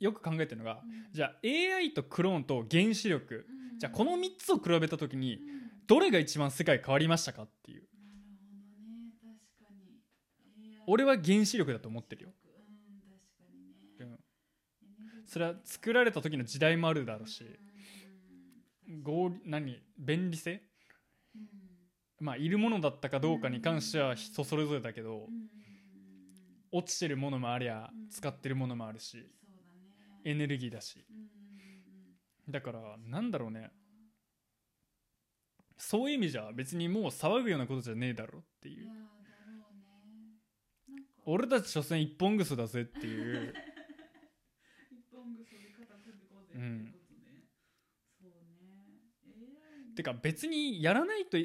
[0.01, 1.13] よく考えてるのがうん。
[1.13, 3.79] じゃあ AI とクローンと原子力うん。
[3.79, 5.41] じゃあこの3つを比べた時にうん。
[5.87, 7.85] どれが一番世界変わりましたかっていう。
[10.87, 12.31] 俺は原子力だと思ってるよ、
[15.25, 17.45] それは作られた時の時代もあるだろうし
[18.89, 19.03] うん。
[19.05, 20.63] 合理何便利性？
[21.37, 21.43] うん。
[22.19, 25.49] まあいるものだったかどうかに関しては人それぞれだけどうん。
[26.73, 28.09] 落ちてるものもありゃうん。
[28.09, 29.25] 使ってるものもあるし
[30.25, 31.05] エネルギーだし。
[32.49, 33.71] だからなんだろうね。
[35.77, 38.91] そういう意味じゃ別にもう騒ぐようなことじゃねえだろっていう。
[41.25, 43.55] 俺たち所詮一本ぐそだぜっていう。
[44.91, 47.49] 一本トングそれ肩組んでこうぜっていうことね、
[48.21, 48.37] そうね。
[49.89, 51.37] AI てか別にやらないと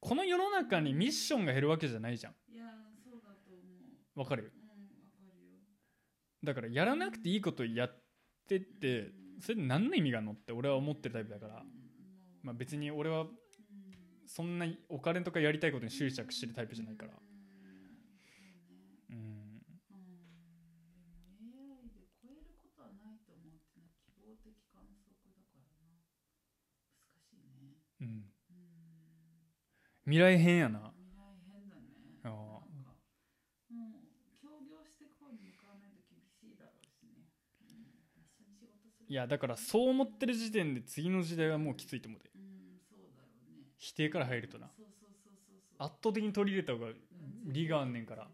[0.00, 2.34] この世の中にミッションが減るわけじゃないじゃん。
[2.52, 2.66] いや
[3.04, 3.60] そうだと思
[4.16, 4.20] う。
[4.20, 4.52] わかる？
[6.42, 8.02] だからやらなくていいことやっ
[8.48, 9.10] てって
[9.40, 11.62] それで何の意味があるのって俺は思ってるタイプだから、
[12.42, 13.26] まあ、別に俺は
[14.26, 17.12] そんなお金とかやりたいことに執着してるタイプじゃないから。
[19.10, 19.62] うん。
[28.00, 28.24] うん。
[30.06, 30.97] でも AI で超
[39.08, 42.30] いやだからそう思ってる時点で次の時代はもうきついと思うで。
[42.34, 42.44] うね。
[43.78, 44.70] 否定から入るとな。
[45.78, 48.28] 圧倒的に取り入れた方がうん利があんねんから。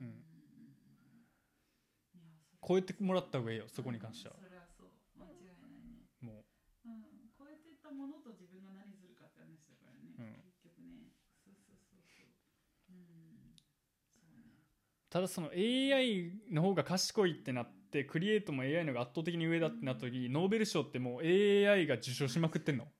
[0.00, 0.06] うん。
[0.06, 0.16] うんうんう
[2.18, 6.44] やそれ超えてもらった方がいいよそこに関してはうんそれはそう間違いないねも
[6.84, 7.04] うん
[7.38, 11.12] 超えてったものと自分が何するかって話だからね、うん結局ね
[11.44, 12.26] そうそうそうそう
[12.90, 13.54] うん
[14.16, 22.84] そうねうただその AI の方が賢いってなってクリエイトも AI の方が圧倒的に上だってなった時にノーベル賞ってもう AI が受賞しまくってんの。
[22.84, 22.92] なん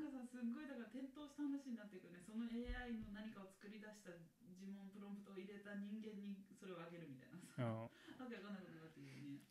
[0.00, 2.22] かさすっごいだから転倒した話になっていくね。
[2.24, 4.22] その AI の何かを作り出した呪
[4.70, 7.50] 文プロンプトを入れた人間にそれをあげるみたいなさ。
[7.58, 7.82] うん。
[7.82, 7.88] わ
[8.30, 9.42] けわかんないことになってるよね。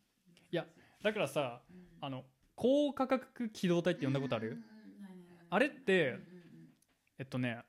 [0.50, 0.66] いや
[1.04, 1.84] だからさうん。
[2.00, 2.24] あの
[2.56, 4.58] 高価格機動隊って呼んだことある？
[5.50, 6.18] あれって
[7.18, 7.62] えっとね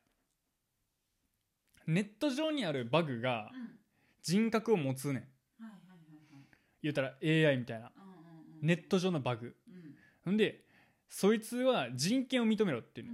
[1.88, 3.52] ネット上にあるバグが
[4.22, 5.24] 人格を持つねん。
[6.82, 7.92] 言うたら AI みたいな。
[8.62, 9.56] ネット上のバグ。
[10.26, 10.34] うん。
[10.34, 10.66] んで
[11.10, 13.08] そいつは人権を認めろっていう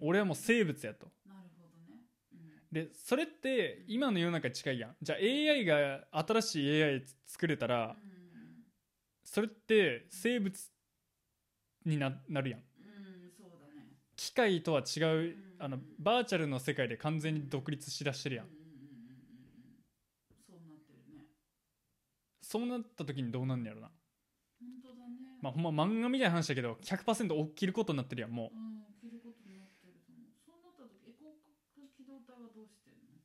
[0.00, 1.08] 俺はもう生物やと。
[2.72, 4.96] でそれって今の世の中に近いやん。
[5.02, 7.94] じゃあ AI が新しい AI 作れたらうん。
[9.24, 10.70] それって生物
[11.84, 12.60] にななるやん。
[14.16, 18.46] 機械とは違ううんあのバーチャルの世界で完全に独立しだしてるやん。
[18.46, 19.84] うんうんうんうんうん。
[20.40, 21.26] そうなってるね。
[22.40, 23.90] そうなった時にどうなんねやろな。
[24.58, 25.02] 本当だね。
[25.42, 28.56] まあほんま漫画みたいな話だけど100%起きることになってるやんもう。
[28.56, 30.32] ん着ることになってると思う。
[30.46, 31.32] そうなった時エコー
[31.94, 33.20] 機動隊はどうしてんの？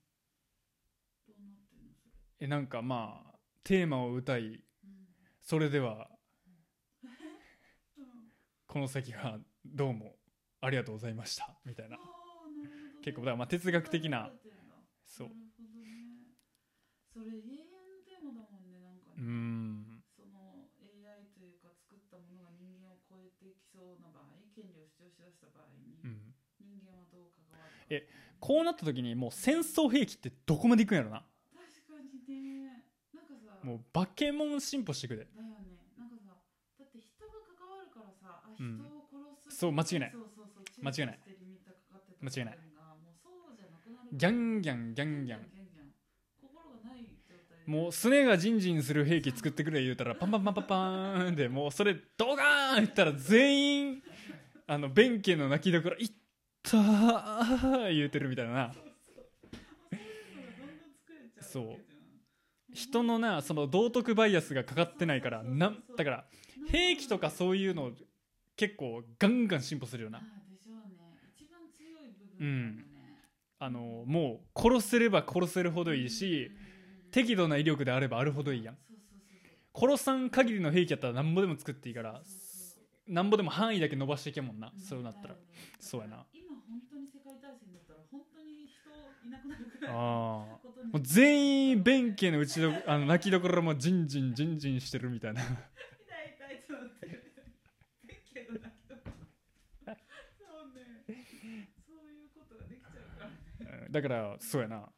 [1.28, 2.20] どうなってんのそれ？
[2.20, 4.60] うえなんかまあテーマを歌いうん。
[5.42, 6.10] それでは
[7.98, 8.06] うん。
[8.68, 10.18] この先はどうも
[10.60, 11.98] ありがとうございましたみたいな
[13.06, 14.34] 結構だからまあ哲学的な。
[15.06, 15.28] そう。
[15.30, 16.34] なるほどね
[17.14, 18.66] それ永遠のテーマだもん。
[18.66, 20.02] ねなんかうん。
[20.18, 28.10] その AI というか作ったものが人間を超えてきそうな場合権利を主張しだした場合に、うん人間はどう関わるかえ
[28.42, 31.22] こうなった時にもう戦争兵器ってどこまでいくんやろな。
[31.54, 32.82] 確かにね。
[33.14, 35.78] なんかさもうバケモン進歩してくでだよね。
[35.94, 36.34] なんかさ
[36.80, 38.82] だって人が関わるからさあうん。
[38.82, 39.06] 人を
[39.46, 40.12] 殺す、そう間違いない。
[40.12, 41.20] そうそうそう間違いない。
[42.22, 42.75] 間違いない
[44.14, 45.40] ギャンギャンギャンギャン。
[47.66, 48.60] もうスネがジン。
[48.60, 54.04] ジンする兵器作ってくれ言うたらパンパンパンパンパーンでもうそれドガーン言ったら全員
[54.68, 56.12] あの弁慶の泣きどころ「いっ
[56.62, 58.54] たー」言うてるみたいな。
[58.54, 58.76] な
[61.42, 61.78] そう。
[62.74, 66.26] 人のなその道徳バイアスがかかってないからなんだから
[66.68, 67.94] 兵器とかそういうの
[68.58, 70.22] 結構ガンガン進歩するよな。
[72.38, 72.85] うね
[73.66, 76.52] あのもう殺せれば殺せるほどいいし
[77.12, 78.78] 適度な威力であればあるほどいいやん。
[79.74, 82.22] 殺さん限りの兵器やったらなんぼでも作っていいから
[83.08, 85.36] なんぼでも範囲だけ伸ばしていけんもんなそうなったら。
[85.80, 86.26] そうやな。
[86.34, 88.90] 今本当に世界大戦だったら本当に人
[89.28, 95.54] いなくなるくらいあのことにもう全員弁慶のうちどあの泣きどころもジンジンジンジンしてるみたいな痛い
[96.38, 97.22] 痛いってなってる
[98.34, 98.96] けどだけど
[100.40, 104.92] そうねそういうことができちゃうからねうんだからそうやな。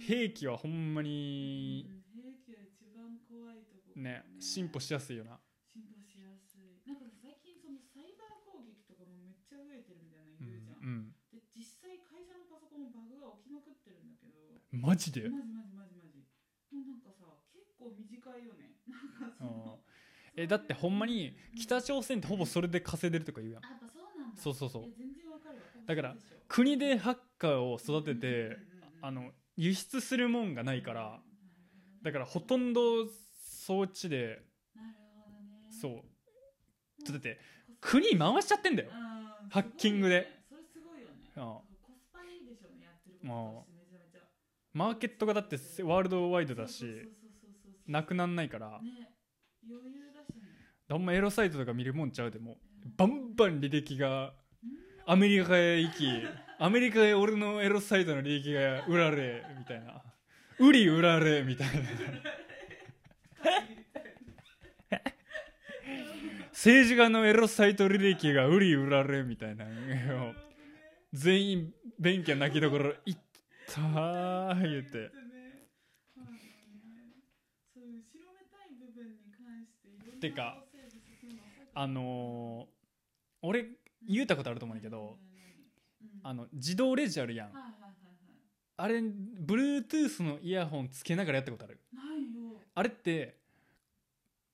[0.00, 2.00] 兵器はほんまにうん。
[2.16, 4.24] 兵器は一番怖いところね。
[4.40, 5.36] 進歩しやすいよな。
[5.68, 6.80] 進歩しやすい。
[6.88, 15.28] なんか最近そのサイバー攻撃とかもめっちゃ増えてるみたいな言うじゃん、うんで実際会社のパソコンもバグが起きまくってるんだけどマジで？
[15.28, 16.24] マジマジマジマジ。
[16.72, 18.08] もうなんかさ結構短
[18.40, 18.80] いよね。
[18.88, 19.84] なんかその
[20.40, 23.66] えだってほんまに北朝鮮ってほぼそれで稼いでるとか言うやん。
[23.66, 24.40] あやっぱそうなんだ。
[24.40, 24.88] そうそうそう。
[24.96, 25.27] 全然
[25.88, 26.14] だから
[26.46, 28.56] 国でハッカーを育てて
[29.02, 31.18] あの輸出するもんがないから
[32.02, 32.80] だからほとんど
[33.42, 34.42] そっちで
[34.76, 36.04] なるほどねそ
[37.08, 37.40] うだって
[37.80, 38.90] 国回しちゃってんだよ。
[38.92, 39.08] うん
[39.50, 40.28] ハッキングで。
[40.48, 41.14] それすごいよね。
[41.36, 41.62] うんコ
[41.96, 44.26] スパいいでしょうねやってることとしてめちゃめちゃ。
[44.74, 47.90] マーケットがだってワールドワイドだしそうそうそうそうそう。
[47.90, 48.68] なくなんないから。
[48.82, 49.14] ね
[49.66, 50.42] 余裕だしね。
[50.90, 52.58] あんまエロサイトとか見るもんちゃうでも
[52.96, 54.34] バンバン履歴が
[55.10, 56.06] アメリカへ行き
[56.58, 60.02] アメリカへ俺のエロサイトの履歴が売られみたいな。
[60.58, 61.74] 売り売られみたいな。
[66.52, 69.64] 政治家のエロサイト履歴が売り売られみたいな
[71.14, 73.16] 全員勉強泣きどころいっ
[73.66, 75.10] たー言うて。
[80.20, 80.58] てか
[81.74, 82.78] あのー
[83.40, 83.66] 俺
[84.08, 85.18] 言うたことあると思うんだけど
[86.00, 87.52] うんあの自動レジあるやん。
[88.80, 91.80] あれ Bluetooth のイヤホンつけながらやったことある。
[91.92, 92.60] ないよ。
[92.74, 93.36] あれって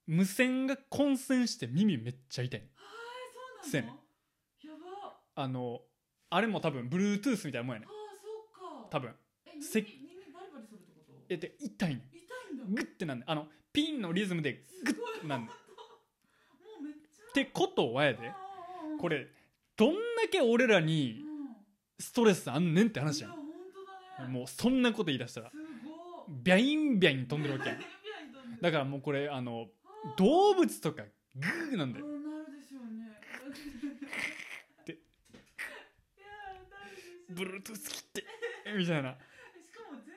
[0.06, 2.60] 無線が混線して耳めっちゃ痛い。
[2.60, 3.92] はいそうなの？
[4.62, 5.42] やば。
[5.42, 5.80] あの
[6.30, 7.86] あれも多分 Bluetooth みたいなもんやね。
[7.88, 7.92] ああ
[8.22, 8.88] そっか。
[8.90, 9.14] 多分。
[9.46, 9.92] え耳せ耳
[10.32, 11.12] バリバリするってこと？
[11.28, 12.18] えで痛いね痛
[12.50, 12.64] いんだ。
[12.64, 13.30] んグッてなんねん。
[13.30, 15.48] あのピンのリズムでグッてなんねん。
[15.50, 15.52] っ
[17.34, 18.32] てことはやで。
[19.00, 19.26] これ
[19.76, 19.98] どんだ
[20.30, 21.34] け俺らにうん
[21.98, 24.32] ストレスあんねんって話やいや本当だね。
[24.32, 25.50] んもうそんなこと言い出したら。
[26.28, 27.76] ビャインビャイン飛んでるわけ
[28.60, 29.66] だからもうこれあの
[30.16, 31.02] 動物とか
[31.34, 32.06] グーなんだよ。
[32.06, 33.20] うんなるでしょうね。
[34.86, 34.96] でい
[36.18, 36.26] や
[36.70, 37.32] なるでしょう。
[37.34, 38.24] Bluetooth 切って
[38.76, 39.16] みたいな。
[39.62, 40.16] しかも全然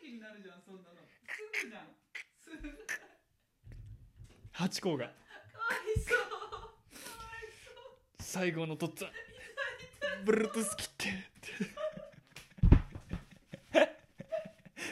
[0.00, 0.96] 平気になるじゃんそんなの。
[1.26, 1.88] すぐじゃん。
[4.52, 5.06] ハチ公が。
[5.06, 5.14] かわ
[5.96, 6.33] いそう
[8.34, 9.10] 最後のとっつぁん。
[10.24, 11.50] Bluetooth 切ってって。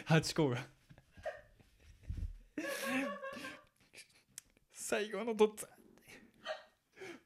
[0.05, 0.65] ハチ公が。
[4.73, 5.71] 最後のとっつぁん。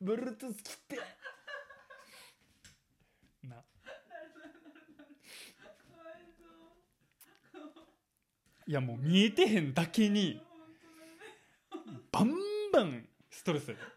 [0.09, 0.97] Bluetooth 切って。
[3.47, 3.63] な。
[8.67, 10.41] いやもう見えてへんだけに
[12.11, 12.33] バン
[12.73, 13.89] バンストレスやでで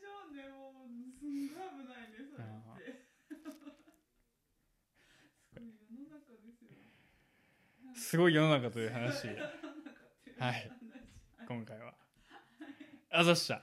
[0.00, 0.72] しょうねもう
[1.18, 2.56] すんごい危ないねそれって
[8.06, 9.26] すごい世の中という話。
[10.38, 10.70] はい。
[11.40, 11.92] 話今回は。
[13.10, 13.62] あざっした